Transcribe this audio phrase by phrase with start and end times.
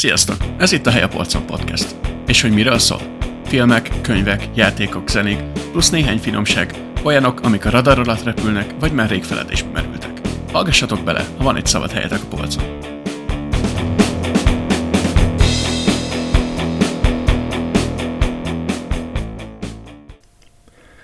[0.00, 0.36] Sziasztok!
[0.58, 1.96] Ez itt a Hely a Polcon Podcast.
[2.26, 3.00] És hogy miről szól?
[3.44, 9.08] Filmek, könyvek, játékok, zenék, plusz néhány finomság, olyanok, amik a radar alatt repülnek, vagy már
[9.08, 10.20] rég feledésbe merültek.
[10.52, 12.78] Hallgassatok bele, ha van egy szabad helyetek a polcon.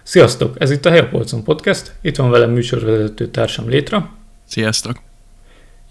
[0.03, 0.61] Sziasztok!
[0.61, 1.95] Ez itt a Helyapolcon Podcast.
[2.01, 4.15] Itt van velem műsorvezető társam Létra.
[4.45, 5.01] Sziasztok!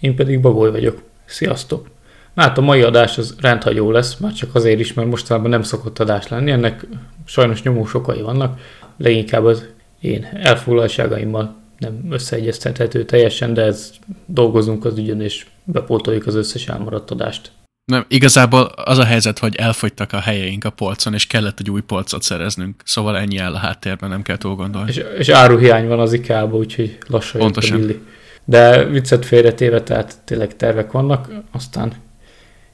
[0.00, 1.02] Én pedig Bagoly vagyok.
[1.24, 1.94] Sziasztok!
[2.36, 5.98] Hát a mai adás az rendhagyó lesz, már csak azért is, mert mostanában nem szokott
[5.98, 6.86] adás lenni, ennek
[7.24, 8.60] sajnos nyomó sokai vannak,
[8.96, 9.66] leginkább az
[10.00, 13.90] én elfoglaltságaimmal nem összeegyeztethető teljesen, de ez
[14.26, 17.50] dolgozunk az ügyön, és bepótoljuk az összes elmaradt adást.
[17.84, 21.80] Nem, igazából az a helyzet, hogy elfogytak a helyeink a polcon, és kellett egy új
[21.80, 24.90] polcot szereznünk, szóval ennyi el a háttérben, nem kell túl gondolni.
[24.90, 27.78] És, és áruhiány van az IKEA-ba, úgyhogy lassan Pontosan.
[27.78, 28.02] jött a billi.
[28.44, 31.92] De viccet félretéve, tehát tényleg tervek vannak, aztán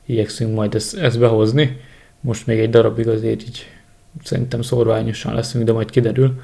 [0.06, 1.80] igyekszünk majd ezt, ezt behozni.
[2.20, 3.66] Most még egy darabig azért így
[4.24, 6.40] szerintem szorványosan leszünk, de majd kiderül.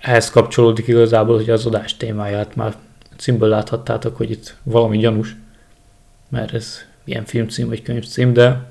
[0.00, 2.74] Ehhez kapcsolódik igazából, hogy az adás témáját már
[3.16, 5.36] címből láthattátok, hogy itt valami gyanús,
[6.28, 8.70] mert ez ilyen filmcím vagy könyvcím, de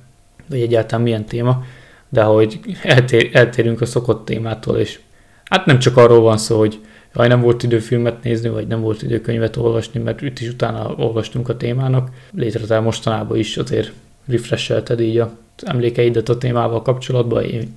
[0.50, 1.64] vagy egyáltalán milyen téma,
[2.10, 5.00] de hogy eltér, eltérünk a szokott témától, és
[5.44, 6.80] hát nem csak arról van szó, hogy
[7.16, 10.48] jaj, nem volt idő filmet nézni, vagy nem volt idő könyvet olvasni, mert itt is
[10.48, 12.10] utána olvastunk a témának.
[12.32, 13.92] Létrezál mostanában is azért
[14.28, 17.44] refreshelted így az emlékeidet a témával kapcsolatban.
[17.44, 17.76] Én,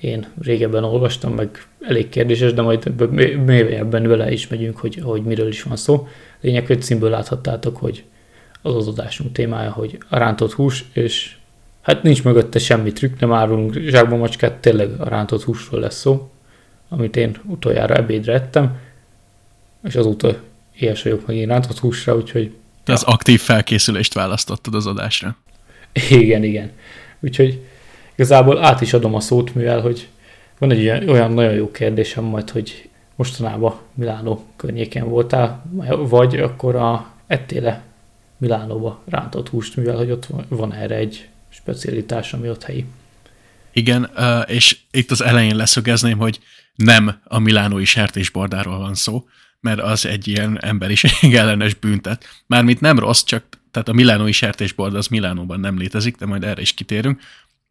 [0.00, 2.92] én régebben olvastam, meg elég kérdéses, de majd
[3.44, 6.08] mélyebben vele is megyünk, hogy, hogy miről is van szó.
[6.40, 8.04] Lényeg, hogy címből láthattátok, hogy
[8.62, 11.36] az az adásunk témája, hogy a rántott hús, és
[11.82, 16.30] hát nincs mögötte semmi trükk, nem árulunk zsákba macskát, tényleg a rántott húsról lesz szó,
[16.88, 18.78] amit én utoljára ebédre ettem,
[19.84, 20.36] és azóta
[20.78, 22.54] éhes vagyok meg én rántott húsra, úgyhogy...
[22.84, 25.36] Te az aktív felkészülést választottad az adásra.
[26.10, 26.70] Igen, igen.
[27.20, 27.60] Úgyhogy
[28.14, 30.08] igazából át is adom a szót, mivel hogy
[30.58, 35.64] van egy olyan, olyan nagyon jó kérdésem majd, hogy mostanában Milánó környéken voltál,
[36.08, 37.82] vagy akkor a ettéle
[38.38, 42.84] Milánóba rántott húst, mivel hogy ott van erre egy specialitás, ami ott helyi.
[43.72, 44.10] Igen,
[44.46, 46.38] és itt az elején leszögezném, hogy
[46.74, 49.24] nem a milánói sertésbordáról van szó,
[49.66, 52.42] mert az egy ilyen emberiség ellenes büntet.
[52.46, 56.60] Mármint nem rossz, csak tehát a milánói sertésbord az Milánóban nem létezik, de majd erre
[56.60, 57.20] is kitérünk.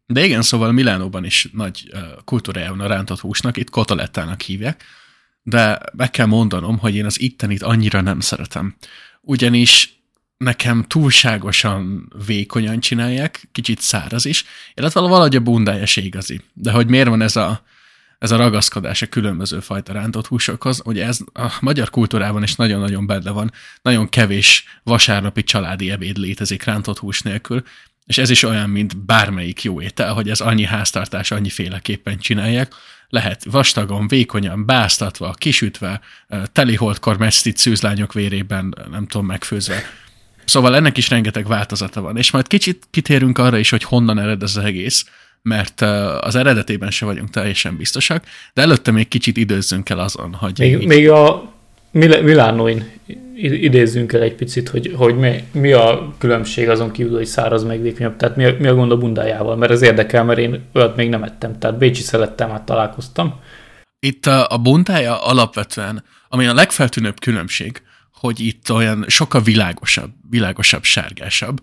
[0.06, 1.90] De igen, szóval Milánóban is nagy
[2.24, 4.84] kultúrája van a rántott húsnak, itt kotolettának hívják,
[5.42, 8.76] de meg kell mondanom, hogy én az ittenit annyira nem szeretem.
[9.20, 10.00] Ugyanis
[10.36, 16.40] nekem túlságosan vékonyan csinálják, kicsit száraz is, illetve valahogy a bundája se igazi.
[16.52, 17.62] De hogy miért van ez a,
[18.18, 23.06] ez a ragaszkodás a különböző fajta rántott húsokhoz, ugye ez a magyar kultúrában is nagyon-nagyon
[23.06, 27.62] benne van, nagyon kevés vasárnapi családi ebéd létezik rántott hús nélkül,
[28.06, 32.72] és ez is olyan, mint bármelyik jó étel, hogy ez annyi háztartás, annyi féleképpen csinálják,
[33.08, 36.00] lehet vastagon, vékonyan, báztatva, kisütve,
[36.52, 39.82] teliholdkor mesztit szűzlányok vérében, nem tudom, megfőzve.
[40.44, 44.42] Szóval ennek is rengeteg változata van, és majd kicsit kitérünk arra is, hogy honnan ered
[44.42, 45.04] ez az egész,
[45.46, 45.80] mert
[46.20, 48.24] az eredetében se vagyunk teljesen biztosak,
[48.54, 50.58] de előtte még kicsit időzzünk el azon, hogy...
[50.58, 50.86] Még, így...
[50.86, 51.52] még a
[51.92, 52.90] Milánóin
[53.36, 57.82] idézzünk el egy picit, hogy, hogy mi, mi a különbség azon kívül, hogy száraz meg
[57.82, 60.96] vékonyabb, tehát mi a, mi a gond a bundájával, mert ez érdekel, mert én olyat
[60.96, 63.40] még nem ettem, tehát bécsi szelettel már találkoztam.
[63.98, 67.82] Itt a, a bundája alapvetően, ami a legfeltűnőbb különbség,
[68.12, 71.60] hogy itt olyan sokkal világosabb, világosabb, sárgásabb,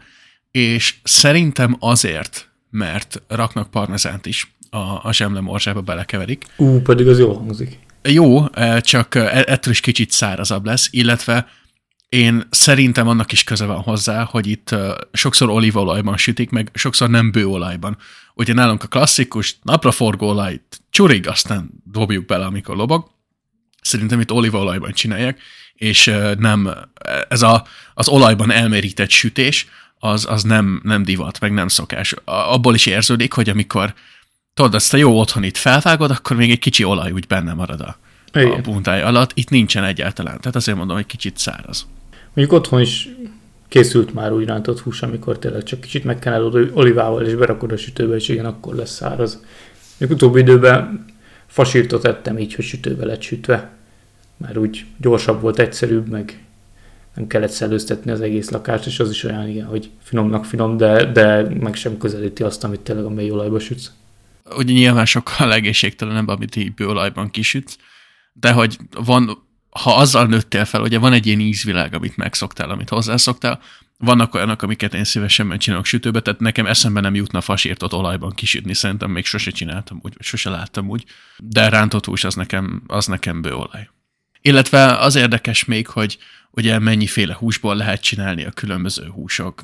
[0.51, 6.45] és szerintem azért, mert raknak parmezánt is a, a zsemle morzsába belekeverik.
[6.57, 7.79] Ú, pedig az jó hangzik.
[8.03, 8.47] Jó,
[8.79, 11.47] csak e, ettől is kicsit szárazabb lesz, illetve
[12.09, 14.75] én szerintem annak is köze van hozzá, hogy itt
[15.11, 17.97] sokszor olívaolajban sütik, meg sokszor nem bőolajban.
[18.33, 23.09] Ugye nálunk a klasszikus napraforgó olajt csurig, aztán dobjuk bele, amikor lobog.
[23.81, 25.39] Szerintem itt olívaolajban csinálják,
[25.73, 26.69] és nem
[27.29, 29.67] ez a, az olajban elmerített sütés,
[30.05, 32.15] az, az nem, nem divat, meg nem szokás.
[32.25, 33.93] Abból is érződik, hogy amikor
[34.53, 37.97] tudod, azt a jó otthonit felvágod, akkor még egy kicsi olaj úgy benne marad a,
[38.39, 39.31] a buntáj alatt.
[39.33, 41.87] Itt nincsen egyáltalán, tehát azért mondom, hogy kicsit száraz.
[42.33, 43.09] Mondjuk otthon is
[43.67, 48.15] készült már úgy rántott hús, amikor tényleg csak kicsit megkenelod olivával és berakod a sütőbe,
[48.15, 49.43] és igen, akkor lesz száraz.
[49.97, 51.05] Még utóbbi időben
[51.47, 53.71] fasírtot ettem így, hogy sütőbe lett sütve,
[54.37, 56.43] mert úgy gyorsabb volt, egyszerűbb, meg
[57.15, 61.11] nem kellett szellőztetni az egész lakást, és az is olyan, igen, hogy finomnak finom, de,
[61.11, 63.91] de meg sem közelíti azt, amit tényleg a mély olajba sütsz.
[64.57, 67.77] Ugye nyilván sokkal legészségtelenebb, amit így bőolajban kisütsz,
[68.33, 72.89] de hogy van, ha azzal nőttél fel, ugye van egy ilyen ízvilág, amit megszoktál, amit
[72.89, 73.59] hozzászoktál,
[73.97, 78.73] vannak olyanok, amiket én szívesen csinálok sütőbe, tehát nekem eszembe nem jutna fasírtot olajban kisütni,
[78.73, 81.05] szerintem még sose csináltam úgy, vagy sose láttam úgy,
[81.37, 83.89] de rántott hús az nekem, az nekem bőolaj.
[84.45, 86.17] Illetve az érdekes még, hogy
[86.51, 89.63] ugye mennyiféle húsból lehet csinálni a különböző húsok,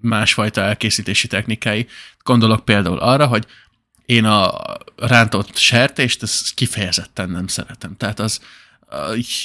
[0.00, 1.86] másfajta elkészítési technikái.
[2.22, 3.46] Gondolok például arra, hogy
[4.06, 4.52] én a
[4.96, 7.96] rántott sertést, ezt kifejezetten nem szeretem.
[7.96, 8.40] Tehát az,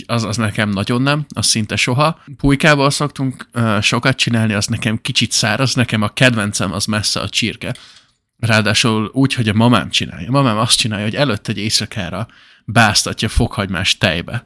[0.05, 2.23] az, az nekem nagyon nem, az szinte soha.
[2.37, 3.49] Pulykával szoktunk
[3.81, 7.75] sokat csinálni, az nekem kicsit száraz, nekem a kedvencem az messze a csirke.
[8.39, 10.27] Ráadásul úgy, hogy a mamám csinálja.
[10.27, 12.27] A mamám azt csinálja, hogy előtt egy éjszakára
[12.65, 14.45] báztatja fokhagymás tejbe,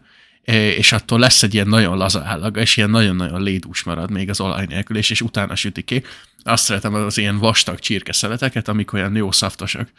[0.78, 4.42] és attól lesz egy ilyen nagyon laza állaga, és ilyen nagyon-nagyon lédús marad még az
[4.42, 6.04] olaj nélkül, és, és utána süti ki.
[6.44, 9.90] Azt szeretem az ilyen vastag csirkeszeleteket, amik olyan jó szaftosak.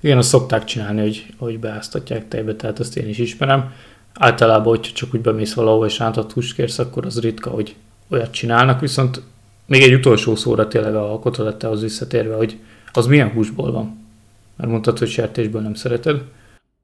[0.00, 3.72] Igen, azt szokták csinálni, hogy, hogy beáztatják tejbe, tehát azt én is ismerem.
[4.14, 7.74] Általában, hogyha csak úgy bemész valahol és rántott húst kérsz, akkor az ritka, hogy
[8.08, 9.22] olyat csinálnak, viszont
[9.66, 12.58] még egy utolsó szóra tényleg a kotolettához visszatérve, hogy
[12.92, 14.06] az milyen húsból van?
[14.56, 16.22] Mert mondtad, hogy sertésből nem szereted.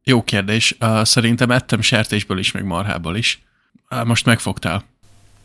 [0.05, 0.77] Jó kérdés.
[1.03, 3.43] Szerintem ettem sertésből is, meg marhából is.
[4.05, 4.85] Most megfogtál.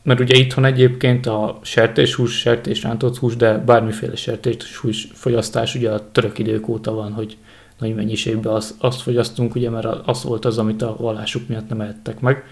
[0.03, 6.11] Mert ugye itthon egyébként a sertéshús, sertés rántott hús, de bármiféle sertéshús fogyasztás ugye a
[6.11, 7.37] török idők óta van, hogy
[7.79, 11.81] nagy mennyiségben azt, azt fogyasztunk, ugye, mert az volt az, amit a vallásuk miatt nem
[11.81, 12.43] ettek meg,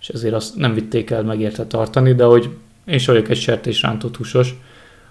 [0.00, 2.50] és ezért azt nem vitték el megérte tartani, de hogy
[2.84, 4.54] én is vagyok egy sertés rántott húsos,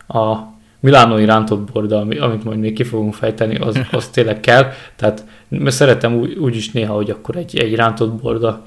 [0.08, 0.36] a
[0.80, 4.72] milánói rántott borda, amit majd még ki fogunk fejteni, az, az tényleg kell.
[4.96, 8.66] Tehát mert szeretem úgy, úgy is néha, hogy akkor egy, egy rántott borda,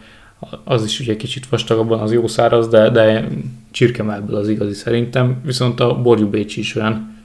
[0.65, 3.29] az is ugye kicsit vastagabban, az jó száraz, de, de
[3.71, 7.19] csirkemelből az igazi szerintem, viszont a borjú bécsi is olyan.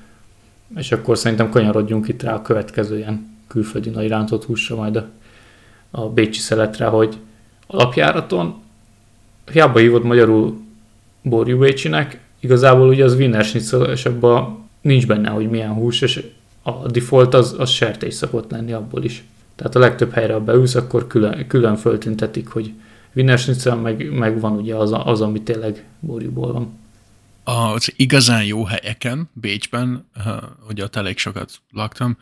[0.78, 5.08] És akkor szerintem kanyarodjunk itt rá a következő ilyen külföldi nagy rántott húsra, majd a,
[5.92, 7.18] a bécsi szeletre, hogy
[7.68, 8.56] alapjáraton
[9.52, 10.58] hiába hívod magyarul
[11.22, 16.26] borjú bécsinek, igazából ugye az Wiener Schnitzel, és abban nincs benne, hogy milyen hús, és
[16.62, 19.24] a default az, az sertés szokott lenni abból is.
[19.56, 22.74] Tehát a legtöbb helyre, ha beülsz, akkor külön, külön föltüntetik, hogy
[23.16, 26.80] Wiener Schnitzel, meg, meg van ugye az, az, ami tényleg borjúból van.
[27.44, 30.10] Az igazán jó helyeken, Bécsben,
[30.70, 32.18] ugye ott elég sokat laktam,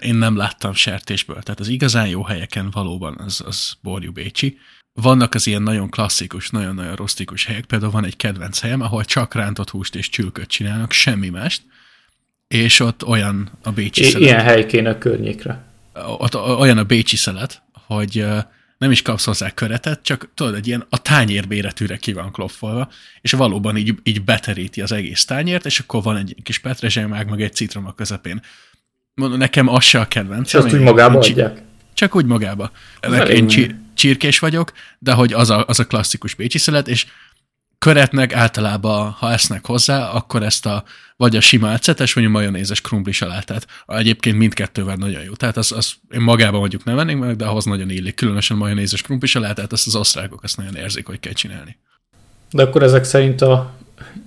[0.00, 1.42] én nem láttam sertésből.
[1.42, 4.58] Tehát az igazán jó helyeken valóban az, az borjú Bécsi.
[5.02, 9.34] Vannak az ilyen nagyon klasszikus, nagyon-nagyon rustikus helyek, például van egy kedvenc helyem, ahol csak
[9.34, 11.62] rántott húst és csülköt csinálnak, semmi mást,
[12.48, 14.28] és ott olyan a bécsi I- szelet.
[14.28, 15.64] Ilyen hely kéne a környékre.
[16.18, 18.26] Ott olyan a bécsi szelet, hogy
[18.78, 22.90] nem is kapsz hozzá köretet, csak tudod, egy ilyen a tányérbéretűre ki van klopfolva,
[23.20, 27.42] és valóban így, így beteríti az egész tányért, és akkor van egy kis petrezselymág, meg
[27.42, 28.42] egy citrom a közepén.
[29.14, 30.46] Mondom, nekem az se a kedvenc.
[30.46, 31.62] És azt úgy magába adják?
[31.94, 32.70] Csak úgy magába.
[33.28, 37.06] Én csir- csirkés vagyok, de hogy az a, az a klasszikus bécsi szelet, és
[37.78, 40.84] köretnek általában, ha esznek hozzá, akkor ezt a
[41.16, 43.66] vagy a sima ecetes, vagy a majonézes krumpli salátát.
[43.86, 45.32] Egyébként mindkettővel nagyon jó.
[45.32, 48.14] Tehát az, az én magában mondjuk nem vennék meg, de ahhoz nagyon illik.
[48.14, 51.76] Különösen a majonézes krumpli salátát, ezt az osztrákok azt nagyon érzik, hogy kell csinálni.
[52.50, 53.74] De akkor ezek szerint a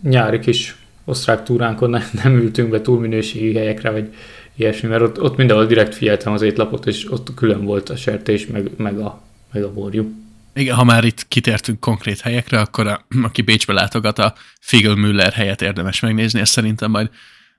[0.04, 0.76] nyári kis
[1.06, 4.14] osztrák túránkon nem ültünk be túl minőségi helyekre, vagy
[4.56, 8.48] ilyesmi, mert ott, ott mindenhol direkt figyeltem az étlapot, és ott külön volt a sertés,
[8.48, 9.22] meg, meg, a,
[9.54, 10.14] meg a borjú.
[10.54, 14.34] Igen, ha már itt kitértünk konkrét helyekre, akkor a, aki Bécsbe látogat, a
[14.72, 17.10] Müller helyet érdemes megnézni, ezt szerintem majd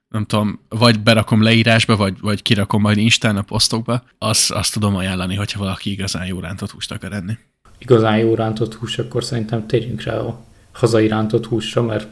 [0.09, 4.97] nem tudom, vagy berakom leírásba, vagy, vagy kirakom majd Instán a posztokba, azt, azt tudom
[4.97, 7.39] ajánlani, hogyha valaki igazán jó rántott húst akar enni.
[7.79, 12.09] Igazán jó rántott hús, akkor szerintem térjünk rá a hazai rántott húsra, mert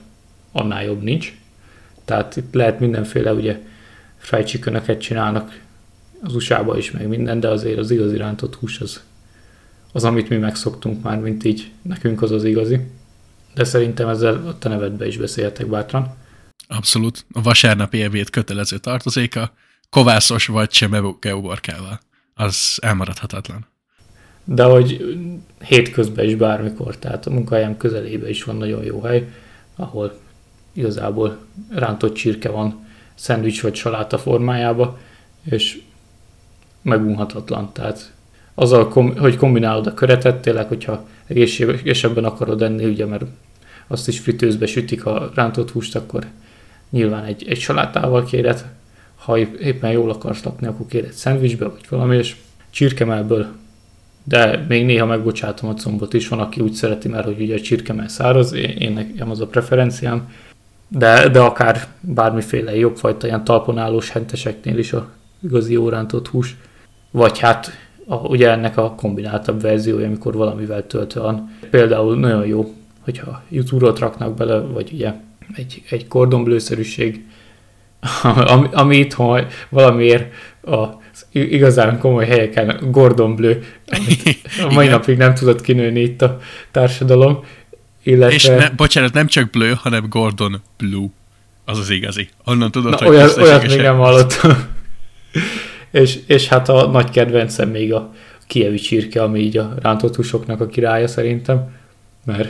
[0.53, 1.33] annál jobb nincs.
[2.05, 3.61] Tehát itt lehet mindenféle ugye
[4.17, 5.61] fried csinálnak
[6.23, 9.03] az usa is, meg minden, de azért az igazi rántott hús az,
[9.93, 12.81] az, amit mi megszoktunk már, mint így nekünk az az igazi.
[13.55, 16.17] De szerintem ezzel a te nevedbe is beszélhetek bátran.
[16.69, 17.27] Abszolút.
[17.33, 19.53] A vasárnapi ebéd kötelező tartozéka,
[19.91, 22.01] kovászos vagy csemegeuborkával.
[22.35, 23.67] Az elmaradhatatlan.
[24.45, 25.17] De hogy
[25.61, 29.33] hétközben is bármikor, tehát a munkahelyem közelébe is van nagyon jó hely,
[29.77, 30.19] ahol
[30.73, 34.99] igazából rántott csirke van szendvics vagy saláta formájába,
[35.45, 35.83] és
[36.83, 37.73] megunhatatlan.
[37.73, 38.13] Tehát
[38.59, 43.25] azzal, hogy kombinálod a köretet, tényleg, hogyha egészségesebben akarod enni, ugye, mert
[43.87, 46.25] azt is fritőzbe sütik a rántott húst, akkor
[46.91, 48.65] nyilván egy, egy salátával kéred,
[49.17, 52.37] ha éppen jól akarsz lakni, akkor kéred szendvicsbe, vagy valami, és
[52.71, 53.47] csirkemelből,
[54.25, 57.61] de még néha megbocsátom a combot is, van, aki úgy szereti, mert hogy ugye a
[57.61, 60.33] csirkemel száraz, én, én nekem az a preferenciám,
[60.89, 65.11] de, de akár bármiféle jobbfajta ilyen talponálós henteseknél is a
[65.43, 66.57] igazi órántott hús,
[67.11, 71.57] vagy hát a, ugye ennek a kombináltabb verziója, amikor valamivel töltve van.
[71.71, 75.13] Például nagyon jó, hogyha youtube raknak bele, vagy ugye
[75.55, 77.25] egy, egy kordonblőszerűség,
[78.53, 80.87] ami, ami itthon valamiért a
[81.33, 83.55] igazán komoly helyeken Gordon Bleu,
[84.69, 86.39] a mai napig nem tudott kinőni itt a
[86.71, 87.45] társadalom.
[88.03, 88.35] Illetve...
[88.35, 91.07] És ne, bocsánat, nem csak Bleu, hanem Gordon Blue.
[91.65, 92.29] Az az igazi.
[92.45, 94.53] Onnan tudod, Na, hogy olyat, olyat még nem hallottam.
[95.91, 98.15] és, és hát a nagy kedvencem még a
[98.47, 101.77] kievi csirke, ami így a rántott húsoknak a királya szerintem.
[102.25, 102.49] Mert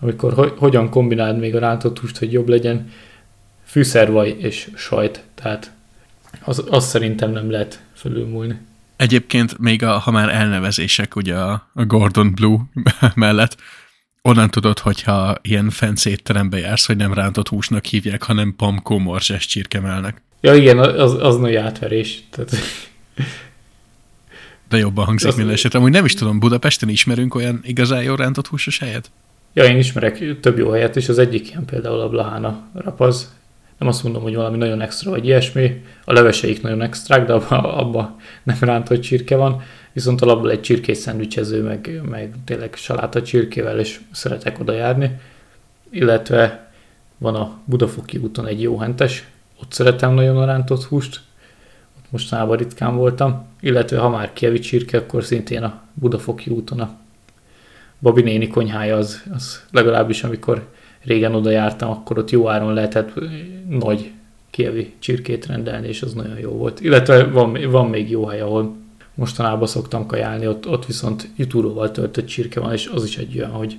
[0.00, 2.90] amikor ho- hogyan kombináld még a rántott húst, hogy jobb legyen,
[3.64, 5.22] fűszervaj és sajt.
[5.34, 5.72] Tehát
[6.44, 8.58] az, az szerintem nem lehet fölülmúlni.
[8.96, 12.58] Egyébként még a, ha már elnevezések ugye a, Gordon Blue
[13.14, 13.56] mellett,
[14.22, 19.46] onnan tudod, hogyha ilyen fancy étterembe jársz, hogy nem rántott húsnak hívják, hanem pamkó morzsás
[19.46, 20.22] csirkemelnek.
[20.40, 22.22] Ja igen, az, az nagy átverés.
[22.30, 22.56] Tehát...
[24.68, 25.36] De jobban hangzik az...
[25.36, 25.78] minden esetre.
[25.78, 29.10] Amúgy nem is tudom, Budapesten ismerünk olyan igazán jó rántott húsos helyet?
[29.52, 33.34] Ja, én ismerek több jó helyet, és az egyik ilyen például a Blahana rapaz,
[33.78, 37.64] nem azt mondom, hogy valami nagyon extra vagy ilyesmi, a leveseik nagyon extrák, de abban
[37.64, 43.78] abba nem rántott csirke van, viszont alapból egy csirkés szendvicsező, meg, meg tényleg saláta csirkével,
[43.78, 45.20] és szeretek oda járni.
[45.90, 46.72] Illetve
[47.18, 49.28] van a Budafoki úton egy jó hentes,
[49.62, 51.20] ott szeretem nagyon a rántott húst,
[51.98, 56.98] ott mostanában ritkán voltam, illetve ha már kievi csirke, akkor szintén a Budafoki úton a
[58.00, 60.68] Babi néni konyhája az, az legalábbis amikor
[61.02, 63.12] régen oda jártam, akkor ott jó áron lehetett
[63.68, 64.10] nagy
[64.50, 66.80] kievi csirkét rendelni, és az nagyon jó volt.
[66.80, 68.76] Illetve van, van még jó hely, ahol
[69.20, 73.50] mostanában szoktam kajálni, ott, ott viszont jutúróval töltött csirke van, és az is egy olyan,
[73.50, 73.78] hogy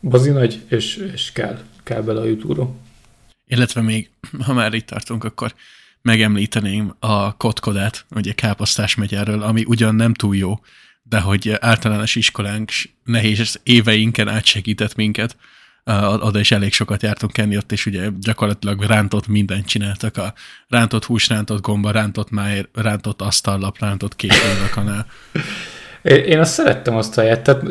[0.00, 2.76] bazi nagy, és, és kell, kell bele a jutúró.
[3.46, 4.10] Illetve még,
[4.44, 5.54] ha már itt tartunk, akkor
[6.02, 10.60] megemlíteném a kotkodát, ugye Káposztás megyerről, ami ugyan nem túl jó,
[11.02, 12.70] de hogy általános iskolánk
[13.04, 15.36] nehéz éveinken átsegített minket,
[16.20, 20.32] oda is elég sokat jártunk enni ott, és ugye gyakorlatilag rántott mindent csináltak, a
[20.68, 24.34] rántott hús, rántott gomba, rántott máj, rántott asztallap, rántott két
[24.70, 25.06] kanál.
[26.02, 27.62] Én azt szerettem azt a helyet, tehát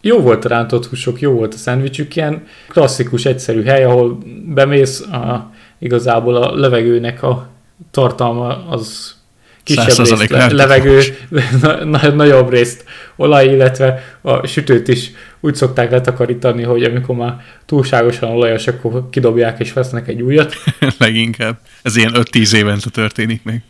[0.00, 5.00] jó volt a rántott húsok, jó volt a szendvicsük, ilyen klasszikus, egyszerű hely, ahol bemész,
[5.00, 7.48] a, igazából a levegőnek a
[7.90, 9.14] tartalma az
[9.62, 11.00] kisebb részt le, levegő,
[11.62, 12.84] na, na, nagyobb részt
[13.16, 15.10] olaj, illetve a sütőt is
[15.44, 20.54] úgy szokták letakarítani, hogy amikor már túlságosan olajos, akkor kidobják és vesznek egy újat.
[20.98, 21.58] Leginkább.
[21.82, 23.60] Ez ilyen 5-10 évente történik még.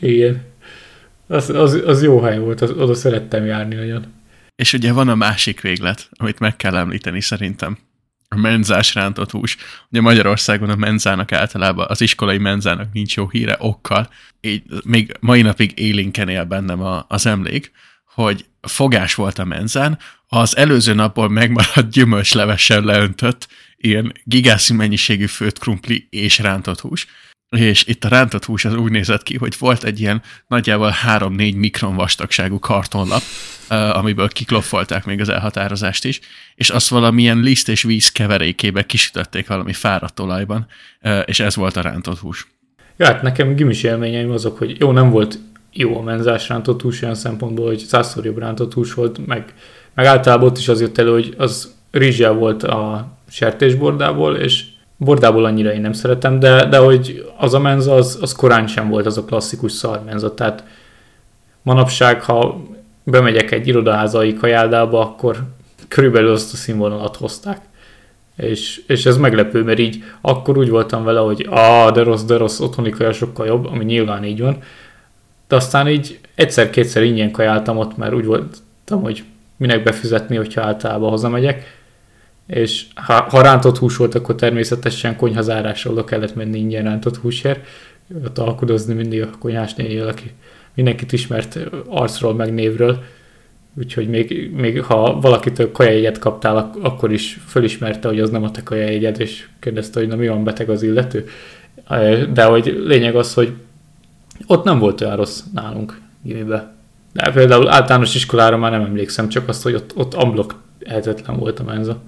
[0.00, 0.42] Igen.
[1.26, 4.12] Az, az, az jó hely volt, az, oda szerettem járni nagyon.
[4.56, 7.78] És ugye van a másik véglet, amit meg kell említeni szerintem.
[8.28, 9.56] A menzás rántott hús.
[9.90, 14.08] Ugye Magyarországon a menzának általában, az iskolai menzának nincs jó híre okkal.
[14.40, 17.72] Így még mai napig élénken él bennem a, az emlék,
[18.14, 25.58] hogy fogás volt a menzán, az előző napból megmaradt gyümölcslevessel leöntött ilyen gigászi mennyiségű főtt
[25.58, 27.06] krumpli és rántott hús,
[27.48, 31.56] és itt a rántott hús az úgy nézett ki, hogy volt egy ilyen nagyjából 3-4
[31.56, 33.22] mikron vastagságú kartonlap,
[33.68, 36.20] amiből kikloffolták még az elhatározást is,
[36.54, 40.66] és azt valamilyen liszt és víz keverékébe kisütötték valami fáradt olajban,
[41.24, 42.46] és ez volt a rántott hús.
[42.96, 45.38] Ja, hát nekem gimis élményeim azok, hogy jó, nem volt
[45.74, 49.54] jó a menzás rántott hús olyan szempontból, hogy százszor jobb rántott hús volt, meg,
[49.94, 54.64] meg általában ott is az jött elő, hogy az rizsel volt a sertésbordából, és
[54.96, 58.88] bordából annyira én nem szeretem, de, de hogy az a menza, az, az korán sem
[58.88, 60.64] volt az a klasszikus szarmenza, tehát
[61.62, 62.62] manapság, ha
[63.04, 65.42] bemegyek egy irodaházai kajáldába, akkor
[65.88, 67.60] körülbelül azt a színvonalat hozták.
[68.36, 72.36] És, és ez meglepő, mert így akkor úgy voltam vele, hogy ah, de rossz, de
[72.36, 74.58] rossz, otthoni kaja sokkal jobb, ami nyilván így van,
[75.54, 79.24] de aztán így egyszer-kétszer ingyen kajáltam ott, mert úgy voltam, hogy
[79.56, 81.82] minek befizetni, hogyha általában hazamegyek.
[82.46, 87.66] És ha, ha rántott hús volt, akkor természetesen konyhazárásra oda kellett menni ingyen rántott húsért.
[88.24, 90.32] Ott alkudozni mindig a konyhás nénivel, aki
[90.74, 91.58] mindenkit ismert
[91.88, 93.02] arcról, meg névről.
[93.78, 98.62] Úgyhogy még, még ha valakitől kajajegyet kaptál, akkor is fölismerte, hogy az nem a te
[98.62, 101.28] kajajegyed, és kérdezte, hogy na mi van beteg az illető.
[102.32, 103.52] De hogy lényeg az, hogy
[104.46, 106.74] ott nem volt olyan rossz nálunk gimibe.
[107.12, 111.58] De például általános iskolára már nem emlékszem, csak azt, hogy ott, ott amblok ehetetlen volt
[111.58, 112.02] a menza.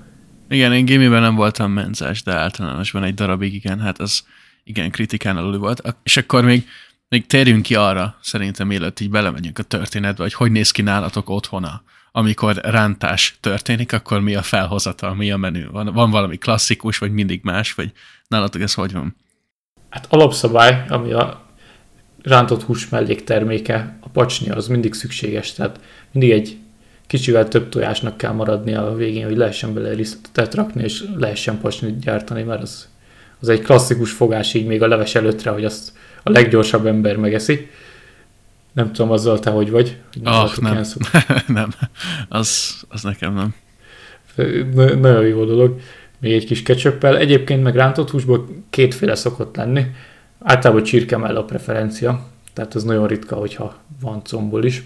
[0.48, 4.24] Igen, én gimiben nem voltam menzás, de általánosban egy darabig igen, hát az
[4.64, 5.96] igen kritikán alul volt.
[6.02, 6.66] És akkor még,
[7.08, 11.30] még térjünk ki arra, szerintem mielőtt így belemegyünk a történetbe, hogy hogy néz ki nálatok
[11.30, 11.82] otthona.
[12.12, 15.70] Amikor rántás történik, akkor mi a felhozatal, mi a menü?
[15.70, 17.92] Van, van valami klasszikus, vagy mindig más, vagy
[18.28, 19.16] nálatok ez hogy van?
[19.90, 21.45] Hát alapszabály, ami a
[22.26, 25.80] rántott hús mellékterméke, a pacsnya az mindig szükséges, tehát
[26.10, 26.56] mindig egy
[27.06, 31.98] kicsivel több tojásnak kell maradni a végén, hogy lehessen bele risztetet rakni, és lehessen pasnit
[31.98, 32.88] gyártani, mert az,
[33.40, 35.92] az egy klasszikus fogás így még a leves előttre, hogy azt
[36.22, 37.70] a leggyorsabb ember megeszi.
[38.72, 39.96] Nem tudom, azzal te hogy vagy?
[40.12, 40.84] Hogy ah, nem.
[41.46, 41.70] nem.
[42.28, 43.54] Az, az nekem nem.
[45.00, 45.80] Nagyon jó dolog.
[46.18, 47.18] Még egy kis kecsöppel.
[47.18, 49.86] Egyébként meg rántott húsból kétféle szokott lenni.
[50.48, 54.82] Általában csirkemell a preferencia, tehát ez nagyon ritka, hogyha van combol is.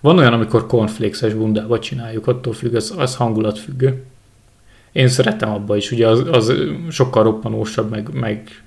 [0.00, 4.04] Van olyan, amikor cornflakes-es bundába csináljuk, attól függ, az, az hangulat függő.
[4.92, 6.52] Én szeretem abba is, ugye az, az
[6.90, 8.62] sokkal roppanósabb, meg, meg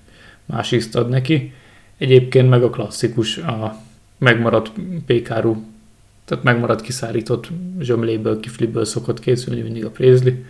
[0.45, 1.53] más ízt ad neki.
[1.97, 3.77] Egyébként meg a klasszikus, a
[4.17, 4.71] megmaradt
[5.05, 5.65] pékárú,
[6.25, 7.47] tehát megmaradt kiszárított
[7.79, 10.45] zsömléből, kifliből szokott készülni mindig a prézli,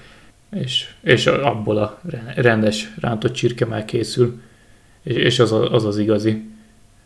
[0.49, 2.01] és, és abból a
[2.35, 4.39] rendes rántott csirkemel készül,
[5.03, 6.49] és, és az, a, az az igazi.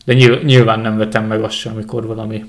[0.05, 2.45] De nyilván nem vetem meg azt sem, amikor valami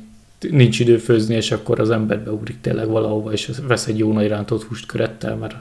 [0.51, 4.29] nincs idő főzni, és akkor az ember beugrik tényleg valahova, és vesz egy jó nagy
[4.29, 5.55] rántott húst körettel, mert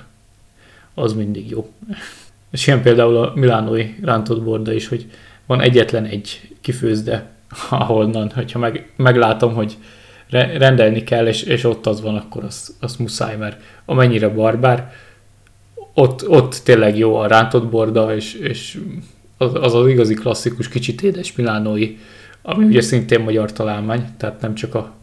[0.93, 1.69] az mindig jó.
[2.51, 5.05] És ilyen például a milánói rántott borda is, hogy
[5.45, 7.29] van egyetlen egy kifőzde,
[7.69, 9.77] ahonnan, hogyha meg, meglátom, hogy
[10.29, 14.93] re, rendelni kell, és, és ott az van, akkor azt, azt muszáj, mert amennyire barbár,
[15.93, 18.79] ott, ott tényleg jó a rántott borda, és, és
[19.37, 21.97] az, az az igazi klasszikus, kicsit édes milánói,
[22.41, 24.93] ami ugye szintén magyar találmány, tehát nem csak a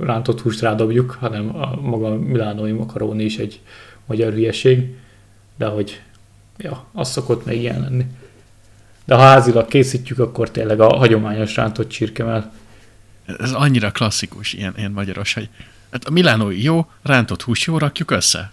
[0.00, 3.60] rántott húst rádobjuk, hanem a maga milánói makaróni is egy
[4.06, 4.94] magyar hülyeség,
[5.56, 6.00] de hogy
[6.58, 8.04] ja, az szokott meg ilyen lenni.
[9.04, 12.52] De ha házilag készítjük, akkor tényleg a hagyományos rántott csirkemel.
[13.38, 15.48] Ez annyira klasszikus, ilyen, ilyen magyaros, hogy
[15.90, 18.52] hát a milánói jó, rántott hús jó, rakjuk össze.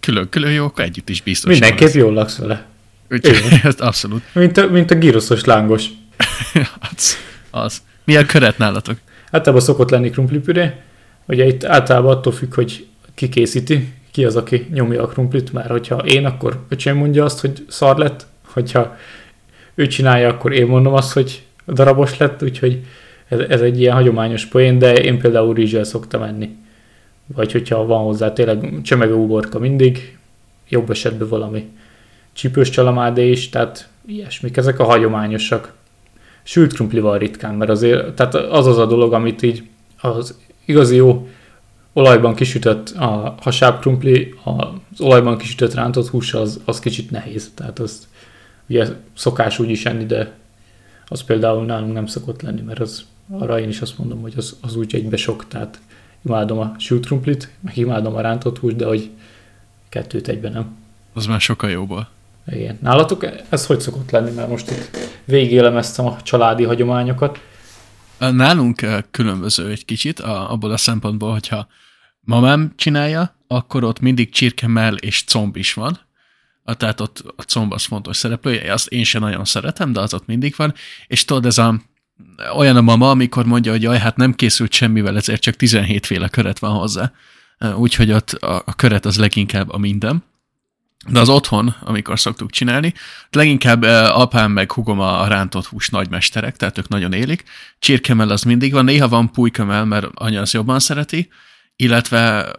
[0.00, 1.50] Külön-külön jó, akkor együtt is biztos.
[1.50, 2.66] Mindenképp jól laksz vele.
[3.12, 4.22] Úgyhogy ez abszolút.
[4.32, 5.86] Mint a, mint a gyroszos lángos.
[6.96, 7.16] az,
[7.50, 7.82] az.
[8.04, 8.96] Mi a köret nálatok?
[9.30, 10.70] Általában szokott lenni krumplipüré.
[11.26, 15.70] Ugye itt általában attól függ, hogy ki készíti, ki az, aki nyomja a krumplit, mert
[15.70, 18.96] hogyha én, akkor öcsém mondja azt, hogy szar lett, hogyha
[19.74, 22.84] ő csinálja, akkor én mondom azt, hogy darabos lett, úgyhogy
[23.28, 26.56] ez, ez egy ilyen hagyományos poén, de én például rizsel szoktam enni.
[27.26, 30.18] Vagy hogyha van hozzá tényleg csemege uborka mindig,
[30.68, 31.70] jobb esetben valami
[32.32, 35.72] csípős csalamádé is, tehát ilyesmik, ezek a hagyományosak.
[36.42, 39.68] Sült krumplival ritkán, mert azért, tehát az az a dolog, amit így
[40.00, 41.28] az igazi jó
[41.92, 47.78] olajban kisütött a hasább krumpli, az olajban kisütött rántott hús az, az kicsit nehéz, tehát
[47.78, 48.08] az
[48.66, 50.32] ugye szokás úgy is enni, de
[51.08, 54.56] az például nálunk nem szokott lenni, mert az, arra én is azt mondom, hogy az,
[54.60, 55.80] az úgy egybe sok, tehát
[56.24, 59.10] imádom a sült krumplit, meg imádom a rántott húst, de hogy
[59.88, 60.76] kettőt egyben nem.
[61.12, 62.08] Az már sokkal jobban.
[62.46, 62.78] Igen.
[62.82, 67.40] Nálatok ez hogy szokott lenni, mert most itt végigélemeztem a családi hagyományokat.
[68.18, 71.66] Nálunk különböző egy kicsit, abból a szempontból, hogyha
[72.20, 76.00] mamám csinálja, akkor ott mindig csirkemell és comb is van,
[76.64, 80.26] tehát ott a comb az fontos szereplője, azt én sem nagyon szeretem, de az ott
[80.26, 80.74] mindig van,
[81.06, 81.80] és tudod, ez a,
[82.56, 86.28] olyan a mama, amikor mondja, hogy jaj, hát nem készült semmivel, ezért csak 17 féle
[86.28, 87.12] köret van hozzá.
[87.76, 90.24] Úgyhogy ott a, a köret az leginkább a minden.
[91.08, 92.94] De az otthon, amikor szoktuk csinálni,
[93.30, 97.44] leginkább apám meg hugom a rántott hús nagymesterek, tehát ők nagyon élik.
[97.78, 101.28] Csirkemel az mindig van, néha van pulykemel, mert anya az jobban szereti,
[101.76, 102.52] illetve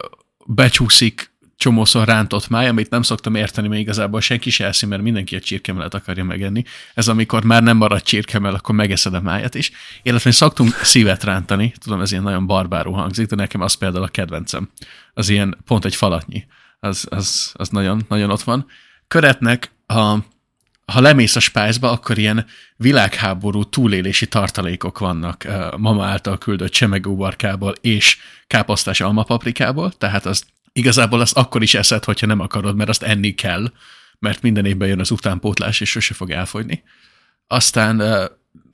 [0.46, 5.36] becsúszik csomószor rántott máj, amit nem szoktam érteni, mert igazából senki se eszi, mert mindenki
[5.36, 6.62] a csirkemelet akarja megenni.
[6.94, 9.70] Ez amikor már nem marad csirkemel, akkor megeszed a májat is.
[10.02, 14.08] Illetve szoktunk szívet rántani, tudom, ez ilyen nagyon barbáró hangzik, de nekem az például a
[14.08, 14.70] kedvencem.
[15.14, 16.46] Az ilyen pont egy falatnyi.
[16.84, 18.66] Az, az, az nagyon, nagyon ott van.
[19.08, 20.24] Köretnek, ha,
[20.86, 28.18] ha lemész a spájzba, akkor ilyen világháború túlélési tartalékok vannak mama által küldött csemegóbarkából és
[28.46, 33.34] káposztás almapaprikából, tehát az igazából azt akkor is eszed, hogyha nem akarod, mert azt enni
[33.34, 33.72] kell,
[34.18, 36.82] mert minden évben jön az utánpótlás, és sose fog elfogyni.
[37.46, 38.02] Aztán